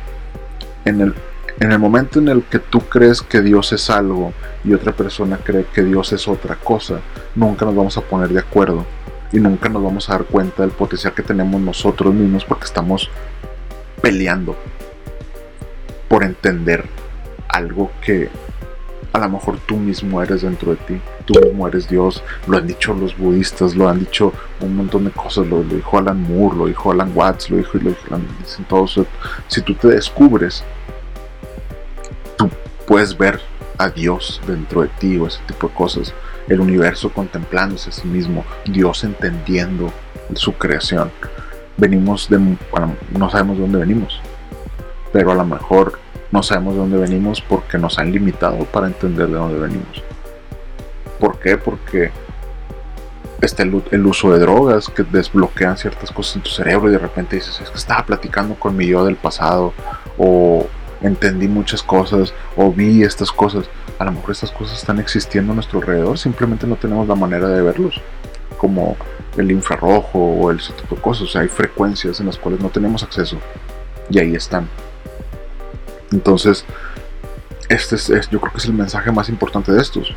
en 0.85 1.01
el, 1.01 1.15
en 1.61 1.73
el 1.73 1.79
momento 1.79 2.19
en 2.19 2.29
el 2.29 2.43
que 2.45 2.59
tú 2.59 2.81
crees 2.81 3.23
que 3.23 3.43
Dios 3.43 3.73
es 3.73 3.91
algo 3.91 4.33
y 4.65 4.75
otra 4.75 4.93
persona 4.93 5.39
cree 5.43 5.67
que 5.73 5.83
Dios 5.83 6.13
es 6.13 6.29
otra 6.29 6.57
cosa, 6.57 7.01
nunca 7.35 7.65
nos 7.65 7.75
vamos 7.75 7.97
a 7.97 8.03
poner 8.03 8.29
de 8.29 8.41
acuerdo 8.41 8.85
y 9.33 9.39
nunca 9.39 9.69
nos 9.69 9.83
vamos 9.83 10.09
a 10.09 10.13
dar 10.13 10.25
cuenta 10.25 10.63
del 10.63 10.71
potencial 10.71 11.15
que 11.15 11.23
tenemos 11.23 11.61
nosotros 11.61 12.15
mismos 12.15 12.45
porque 12.45 12.65
estamos 12.65 13.11
peleando 14.01 14.57
por 16.09 16.23
entender 16.23 16.87
algo 17.49 17.91
que 18.01 18.29
a 19.15 19.19
lo 19.21 19.29
mejor 19.29 19.61
tú 19.61 19.77
mismo 19.77 20.21
eres 20.21 20.43
dentro 20.43 20.73
de 20.73 20.77
ti, 20.77 21.01
tú 21.25 21.35
mismo 21.41 21.69
eres 21.69 21.89
Dios, 21.89 22.21
lo 22.49 22.59
han 22.59 22.67
dicho 22.67 22.93
los 22.95 23.17
budistas, 23.17 23.77
lo 23.77 23.89
han 23.89 24.01
dicho 24.01 24.33
un 24.61 24.77
montón 24.77 25.05
de 25.05 25.13
cosas, 25.13 25.47
lo, 25.47 25.63
dijo 25.63 25.99
Alan 25.99 26.21
Moore, 26.21 26.57
lo 26.57 26.67
dijo 26.67 26.91
Alan 26.91 27.13
Watts, 27.15 27.49
lo 27.49 27.59
dijo, 27.59 27.79
lo 27.79 27.95
dicen 28.41 28.65
todos, 28.69 29.01
si 29.47 29.63
tú 29.63 29.75
te 29.75 29.87
descubres, 29.87 30.65
tú 32.37 32.51
puedes 32.89 33.17
ver 33.17 33.41
a 33.79 33.89
Dios 33.89 34.41
dentro 34.49 34.83
de 34.83 34.89
ti 34.89 35.17
o 35.17 35.29
ese 35.29 35.39
tipo 35.47 35.69
de 35.69 35.75
cosas, 35.75 36.13
el 36.49 36.59
universo 36.59 37.09
contemplándose 37.13 37.91
a 37.91 37.93
sí 37.93 38.09
mismo, 38.09 38.45
Dios 38.65 39.05
entendiendo 39.05 39.93
su 40.35 40.55
creación. 40.55 41.13
Venimos 41.77 42.29
de, 42.29 42.41
no 43.17 43.31
sabemos 43.31 43.59
de 43.59 43.63
dónde 43.63 43.79
venimos, 43.79 44.21
pero 45.13 45.31
a 45.31 45.37
lo 45.37 45.45
mejor 45.45 46.01
no 46.35 46.43
sabemos 46.43 46.75
de 46.75 46.81
dónde 46.81 46.99
venimos 46.99 47.41
porque 47.41 47.79
nos 47.79 47.97
han 48.01 48.11
limitado 48.11 48.65
para 48.65 48.89
entender 48.89 49.29
de 49.29 49.35
dónde 49.35 49.57
venimos. 49.57 50.03
¿Por 51.21 51.39
qué? 51.39 51.57
Porque 51.57 52.11
está 53.41 53.63
el, 53.63 54.05
uso 54.05 54.33
de 54.33 54.41
drogas 54.41 54.89
que 54.89 55.05
desbloquean 55.05 55.79
ciertas 55.79 56.11
cosas 56.11 56.35
en 56.35 56.43
tu 56.43 56.51
cerebro 56.51 56.89
y 56.89 56.93
de 56.93 56.99
repente 56.99 57.37
dices, 57.37 57.61
es 57.61 57.71
que 57.71 57.77
estaba 57.77 58.05
platicando 58.05 58.57
con 58.57 58.77
mi 58.77 58.89
yo 58.89 59.05
del 59.05 59.15
pasado 59.15 59.73
o 60.19 60.67
entendí 61.03 61.47
muchas 61.47 61.85
cosas 61.85 62.35
o 62.57 62.73
vi 62.73 63.05
estas 63.05 63.31
cosas. 63.31 63.67
A 64.01 64.05
lo 64.05 64.11
mejor 64.11 64.33
estas 64.33 64.51
cosas 64.51 64.77
están 64.77 64.99
existiendo 64.99 65.53
a 65.53 65.55
nuestro 65.55 65.79
alrededor, 65.79 66.19
simplemente 66.19 66.67
no 66.67 66.75
tenemos 66.75 67.07
la 67.07 67.15
manera 67.15 67.47
de 67.47 67.63
verlos, 67.63 68.01
como 68.59 68.97
el 69.37 69.53
infrarrojo 69.53 70.19
o 70.19 70.51
ese 70.51 70.73
tipo 70.73 70.97
de 70.97 71.01
cosas. 71.01 71.29
O 71.29 71.29
sea, 71.29 71.43
hay 71.43 71.49
frecuencias 71.49 72.19
en 72.19 72.27
las 72.27 72.39
cuales 72.39 72.61
no 72.61 72.71
tenemos 72.71 73.05
acceso 73.05 73.39
y 74.11 74.19
ahí 74.19 74.35
están. 74.35 74.69
Entonces, 76.15 76.65
este 77.69 77.97
es, 77.97 78.09
yo 78.31 78.41
creo 78.41 78.53
que 78.53 78.59
es 78.59 78.67
el 78.67 78.73
mensaje 78.73 79.11
más 79.11 79.29
importante 79.29 79.73
de 79.73 79.83
estos. 79.83 80.15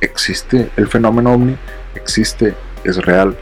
Existe 0.00 0.70
el 0.76 0.86
fenómeno 0.86 1.32
ovni, 1.32 1.56
existe, 1.94 2.54
es 2.84 2.98
real. 2.98 3.36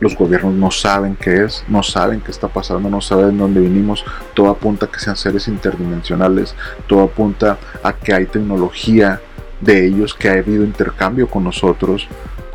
Los 0.00 0.16
gobiernos 0.16 0.54
no 0.54 0.70
saben 0.70 1.16
qué 1.16 1.44
es, 1.44 1.64
no 1.68 1.82
saben 1.82 2.20
qué 2.20 2.30
está 2.30 2.48
pasando, 2.48 2.90
no 2.90 3.00
saben 3.00 3.38
dónde 3.38 3.60
vinimos. 3.60 4.04
Todo 4.34 4.48
apunta 4.48 4.86
a 4.86 4.90
que 4.90 4.98
sean 4.98 5.16
seres 5.16 5.46
interdimensionales, 5.46 6.54
todo 6.88 7.04
apunta 7.04 7.58
a 7.82 7.92
que 7.92 8.12
hay 8.12 8.26
tecnología 8.26 9.20
de 9.60 9.86
ellos, 9.86 10.14
que 10.14 10.28
ha 10.28 10.32
habido 10.32 10.64
intercambio 10.64 11.28
con 11.28 11.44
nosotros, 11.44 12.08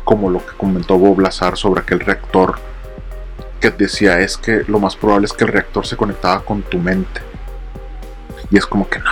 como 0.04 0.28
lo 0.30 0.44
que 0.44 0.56
comentó 0.56 0.98
Bob 0.98 1.20
Lazar 1.20 1.56
sobre 1.56 1.80
aquel 1.80 2.00
reactor 2.00 2.56
que 3.60 3.70
decía 3.70 4.20
es 4.20 4.36
que 4.36 4.62
lo 4.68 4.78
más 4.78 4.94
probable 4.94 5.24
es 5.24 5.32
que 5.32 5.44
el 5.44 5.52
reactor 5.52 5.86
se 5.86 5.96
conectaba 5.96 6.44
con 6.44 6.62
tu 6.62 6.76
mente 6.78 7.33
y 8.50 8.58
es 8.58 8.66
como 8.66 8.88
que 8.88 8.98
no, 8.98 9.10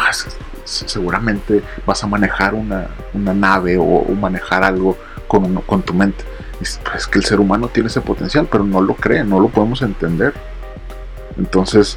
seguramente 0.64 1.62
vas 1.86 2.02
a 2.04 2.06
manejar 2.06 2.54
una, 2.54 2.88
nave 3.14 3.76
o, 3.78 4.04
manejar 4.14 4.64
algo 4.64 4.96
con, 5.26 5.56
con 5.62 5.82
tu 5.82 5.94
mente. 5.94 6.24
Es, 6.60 6.80
pues, 6.90 7.06
que 7.06 7.18
el 7.18 7.24
ser 7.24 7.40
humano 7.40 7.68
tiene 7.68 7.88
ese 7.88 8.00
potencial, 8.00 8.46
pero 8.50 8.64
no 8.64 8.80
lo 8.80 8.94
cree, 8.94 9.24
no 9.24 9.40
lo 9.40 9.48
podemos 9.48 9.82
entender. 9.82 10.32
Entonces, 11.36 11.96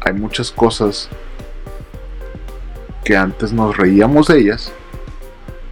hay 0.00 0.12
muchas 0.12 0.50
cosas 0.50 1.08
que 3.04 3.16
antes 3.16 3.52
nos 3.52 3.76
reíamos 3.76 4.28
de 4.28 4.38
ellas 4.38 4.72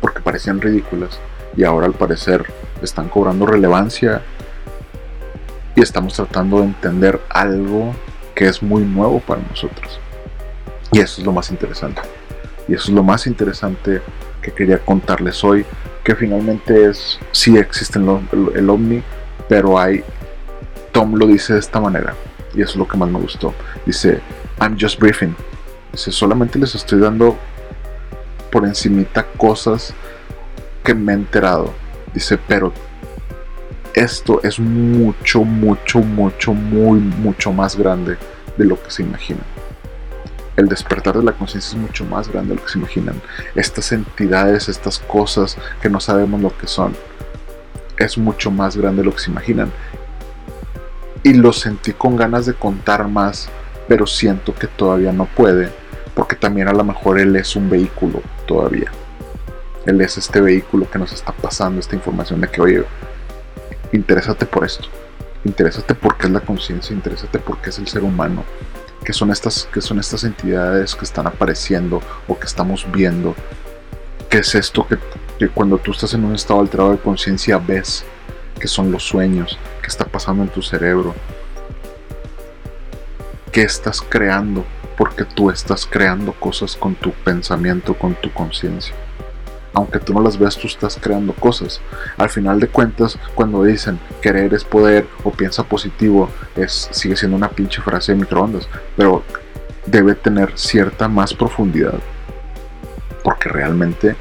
porque 0.00 0.20
parecían 0.20 0.60
ridículas 0.60 1.18
y 1.56 1.64
ahora 1.64 1.86
al 1.86 1.94
parecer 1.94 2.44
están 2.82 3.08
cobrando 3.08 3.46
relevancia 3.46 4.22
y 5.74 5.80
estamos 5.80 6.14
tratando 6.14 6.58
de 6.58 6.64
entender 6.64 7.20
algo 7.30 7.94
que 8.34 8.46
es 8.48 8.62
muy 8.62 8.82
nuevo 8.82 9.20
para 9.20 9.40
nosotros. 9.42 10.00
Y 10.92 11.00
eso 11.00 11.20
es 11.20 11.26
lo 11.26 11.32
más 11.32 11.50
interesante. 11.50 12.02
Y 12.68 12.74
eso 12.74 12.84
es 12.84 12.90
lo 12.90 13.02
más 13.02 13.26
interesante 13.26 14.02
que 14.42 14.52
quería 14.52 14.78
contarles 14.78 15.42
hoy, 15.42 15.64
que 16.04 16.14
finalmente 16.14 16.90
es, 16.90 17.18
sí 17.32 17.56
existe 17.56 17.98
el, 17.98 18.70
ovni, 18.70 19.02
Pero 19.48 19.78
hay, 19.78 20.04
Tom 20.92 21.14
lo 21.14 21.26
dice 21.26 21.54
de 21.54 21.60
esta 21.60 21.80
manera, 21.80 22.14
y 22.54 22.60
eso 22.60 22.72
es 22.72 22.76
lo 22.76 22.86
que 22.86 22.96
más 22.96 23.08
me 23.08 23.18
gustó. 23.18 23.54
Dice, 23.86 24.20
I'm 24.60 24.76
just 24.78 25.00
briefing. 25.00 25.34
Dice, 25.92 26.12
solamente 26.12 26.58
les 26.58 26.74
estoy 26.74 27.00
dando 27.00 27.36
por 28.50 28.66
encimita 28.66 29.24
cosas 29.36 29.94
que 30.84 30.94
me 30.94 31.12
he 31.12 31.14
enterado. 31.14 31.72
Dice, 32.12 32.38
pero 32.46 32.72
esto 33.94 34.40
es 34.42 34.58
mucho, 34.58 35.44
mucho, 35.44 36.00
mucho, 36.00 36.52
muy, 36.52 36.98
mucho 36.98 37.52
más 37.52 37.76
grande 37.76 38.16
de 38.56 38.64
lo 38.64 38.82
que 38.82 38.90
se 38.90 39.02
imaginan. 39.02 39.61
El 40.56 40.68
despertar 40.68 41.16
de 41.16 41.24
la 41.24 41.32
conciencia 41.32 41.70
es 41.70 41.76
mucho 41.76 42.04
más 42.04 42.28
grande 42.28 42.50
de 42.50 42.56
lo 42.56 42.66
que 42.66 42.72
se 42.72 42.78
imaginan. 42.78 43.20
Estas 43.54 43.90
entidades, 43.92 44.68
estas 44.68 44.98
cosas 44.98 45.56
que 45.80 45.88
no 45.88 45.98
sabemos 45.98 46.40
lo 46.42 46.56
que 46.56 46.66
son, 46.66 46.94
es 47.98 48.18
mucho 48.18 48.50
más 48.50 48.76
grande 48.76 49.02
de 49.02 49.06
lo 49.06 49.14
que 49.14 49.20
se 49.20 49.30
imaginan. 49.30 49.72
Y 51.22 51.34
lo 51.34 51.52
sentí 51.52 51.92
con 51.92 52.16
ganas 52.16 52.46
de 52.46 52.54
contar 52.54 53.08
más, 53.08 53.48
pero 53.88 54.06
siento 54.06 54.54
que 54.54 54.66
todavía 54.66 55.12
no 55.12 55.26
puede, 55.26 55.70
porque 56.14 56.36
también 56.36 56.68
a 56.68 56.72
lo 56.72 56.84
mejor 56.84 57.18
él 57.18 57.34
es 57.36 57.56
un 57.56 57.70
vehículo 57.70 58.20
todavía. 58.46 58.90
Él 59.86 60.00
es 60.00 60.18
este 60.18 60.40
vehículo 60.40 60.88
que 60.90 60.98
nos 60.98 61.12
está 61.12 61.32
pasando 61.32 61.80
esta 61.80 61.96
información 61.96 62.40
de 62.40 62.48
que, 62.48 62.60
oye, 62.60 62.84
interésate 63.92 64.46
por 64.46 64.64
esto, 64.64 64.88
interésate 65.44 65.94
por 65.94 66.16
qué 66.16 66.26
es 66.26 66.32
la 66.32 66.40
conciencia, 66.40 66.94
interésate 66.94 67.38
por 67.38 67.58
qué 67.58 67.70
es 67.70 67.78
el 67.78 67.88
ser 67.88 68.02
humano, 68.02 68.44
que 69.04 69.12
son 69.12 69.30
estas, 69.30 69.68
que 69.72 69.80
son 69.80 69.98
estas 69.98 70.24
entidades 70.24 70.94
que 70.94 71.04
están 71.04 71.26
apareciendo 71.26 72.00
o 72.28 72.38
que 72.38 72.46
estamos 72.46 72.86
viendo, 72.90 73.34
qué 74.28 74.38
es 74.38 74.54
esto 74.54 74.86
que, 74.86 74.98
que 75.38 75.48
cuando 75.48 75.78
tú 75.78 75.92
estás 75.92 76.14
en 76.14 76.24
un 76.24 76.34
estado 76.34 76.60
alterado 76.60 76.92
de 76.92 76.98
conciencia 76.98 77.58
ves, 77.58 78.04
que 78.58 78.68
son 78.68 78.92
los 78.92 79.02
sueños, 79.02 79.58
qué 79.80 79.88
está 79.88 80.04
pasando 80.04 80.42
en 80.44 80.48
tu 80.48 80.62
cerebro, 80.62 81.14
qué 83.50 83.62
estás 83.62 84.00
creando, 84.00 84.64
porque 84.96 85.24
tú 85.24 85.50
estás 85.50 85.84
creando 85.86 86.32
cosas 86.32 86.76
con 86.76 86.94
tu 86.94 87.10
pensamiento, 87.12 87.94
con 87.94 88.14
tu 88.14 88.32
conciencia 88.32 88.94
aunque 89.74 89.98
tú 89.98 90.12
no 90.12 90.20
las 90.20 90.38
veas, 90.38 90.56
tú 90.56 90.66
estás 90.66 90.98
creando 91.00 91.32
cosas. 91.32 91.80
Al 92.18 92.28
final 92.28 92.60
de 92.60 92.68
cuentas, 92.68 93.18
cuando 93.34 93.64
dicen 93.64 93.98
querer 94.20 94.52
es 94.54 94.64
poder 94.64 95.06
o 95.24 95.30
piensa 95.30 95.64
positivo, 95.64 96.28
es, 96.56 96.88
sigue 96.90 97.16
siendo 97.16 97.36
una 97.36 97.48
pinche 97.48 97.80
frase 97.80 98.12
de 98.12 98.18
microondas, 98.18 98.68
pero 98.96 99.22
debe 99.86 100.14
tener 100.14 100.52
cierta 100.56 101.08
más 101.08 101.32
profundidad. 101.32 101.98
Porque 103.24 103.48
realmente 103.48 104.16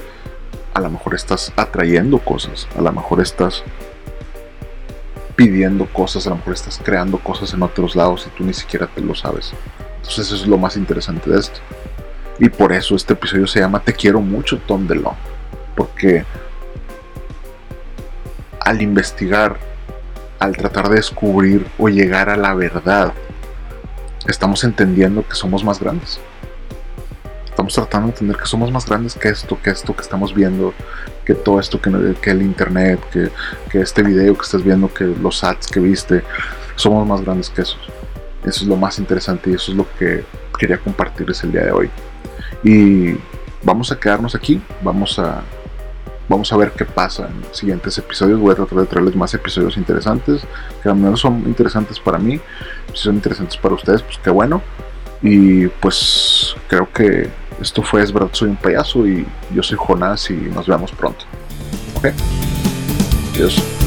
a 0.74 0.80
lo 0.80 0.90
mejor 0.90 1.16
estás 1.16 1.52
atrayendo 1.58 2.20
cosas, 2.20 2.68
a 2.78 2.82
lo 2.82 2.92
mejor 2.92 3.20
estás 3.20 3.64
pidiendo 5.36 5.86
cosas, 5.88 6.28
a 6.28 6.30
lo 6.30 6.38
mejor 6.38 6.54
estás 6.54 6.80
creando 6.82 7.18
cosas 7.18 7.54
en 7.54 7.64
otros 7.64 7.96
lados 7.96 8.28
y 8.28 8.38
tú 8.38 8.46
ni 8.46 8.54
siquiera 8.54 8.88
te 8.88 9.02
lo 9.02 9.16
sabes. 9.16 9.54
Entonces 9.98 10.28
eso 10.28 10.36
es 10.36 10.48
lo 10.48 10.58
más 10.58 10.78
interesante 10.78 11.30
de 11.30 11.40
esto. 11.40 11.60
Y 12.40 12.48
por 12.50 12.72
eso 12.72 12.96
este 12.96 13.14
episodio 13.14 13.48
se 13.48 13.60
llama 13.60 13.82
Te 13.82 13.94
quiero 13.94 14.22
mucho, 14.22 14.58
Tom 14.60 14.88
DeLong 14.88 15.31
porque 15.82 16.24
al 18.60 18.84
investigar, 18.84 19.58
al 20.38 20.56
tratar 20.56 20.90
de 20.90 20.98
descubrir 20.98 21.66
o 21.80 21.90
llegar 21.90 22.30
a 22.30 22.38
la 22.38 22.54
verdad, 22.54 23.14
estamos 24.28 24.64
entendiendo 24.64 25.28
que 25.28 25.34
somos 25.34 25.64
más 25.64 25.80
grandes. 25.80 26.20
Estamos 27.46 27.74
tratando 27.74 28.08
de 28.08 28.14
entender 28.14 28.38
que 28.38 28.46
somos 28.46 28.72
más 28.72 28.86
grandes 28.86 29.16
que 29.16 29.30
esto, 29.30 29.60
que 29.60 29.72
esto 29.72 29.96
que 29.96 30.04
estamos 30.04 30.36
viendo, 30.36 30.72
que 31.26 31.34
todo 31.34 31.60
esto, 31.60 31.82
que, 31.82 31.90
el 32.30 32.42
internet, 32.44 33.00
que, 33.12 33.82
este 33.82 34.04
video 34.04 34.36
que 34.36 34.44
estás 34.44 34.64
viendo, 34.64 34.94
que 34.94 35.06
los 35.06 35.44
ads 35.44 35.66
que 35.66 35.80
viste, 35.80 36.24
somos 36.76 37.08
más 37.08 37.22
grandes 37.22 37.50
que 37.50 37.64
eso. 37.64 37.78
Eso 38.46 38.62
es 38.62 38.68
lo 38.68 38.76
más 38.76 39.00
interesante 39.00 39.50
y 39.50 39.56
eso 39.56 39.72
es 39.72 39.78
lo 39.78 39.88
que 39.98 40.24
quería 40.60 40.78
compartirles 40.78 41.44
el 41.44 41.52
día 41.52 41.64
de 41.64 41.72
hoy. 41.72 41.90
Y 42.64 43.16
vamos 43.64 43.92
a 43.92 44.00
quedarnos 44.00 44.36
aquí, 44.36 44.62
vamos 44.84 45.18
a 45.18 45.42
Vamos 46.30 46.52
a 46.54 46.58
ver 46.58 46.72
qué 46.72 46.86
pasa 46.86 47.28
en 47.28 47.42
los 47.42 47.58
siguientes 47.58 47.98
episodios. 47.98 48.40
Voy 48.40 48.54
a 48.54 48.56
tratar 48.56 48.80
de 48.80 48.86
traerles 48.86 49.16
más 49.16 49.34
episodios 49.34 49.78
interesantes, 49.78 50.42
que 50.82 50.90
al 50.90 50.96
menos 50.96 51.20
son 51.20 51.40
interesantes 51.46 52.00
para 52.00 52.18
mí. 52.18 52.40
Si 52.94 53.04
son 53.04 53.16
interesantes 53.16 53.58
para 53.58 53.76
ustedes, 53.76 54.02
pues 54.02 54.18
qué 54.24 54.30
bueno. 54.30 54.62
Y 55.22 55.68
pues 55.68 56.56
creo 56.68 56.92
que 56.92 57.30
esto 57.62 57.84
fue 57.84 58.02
Es 58.02 58.12
verdad, 58.12 58.30
soy 58.32 58.50
un 58.50 58.56
payaso 58.56 59.06
y 59.06 59.26
yo 59.54 59.62
soy 59.62 59.78
Jonás 59.80 60.30
y 60.32 60.34
nos 60.34 60.68
vemos 60.68 60.92
pronto. 60.92 61.26
Ok. 61.98 62.08
Adiós. 63.36 63.81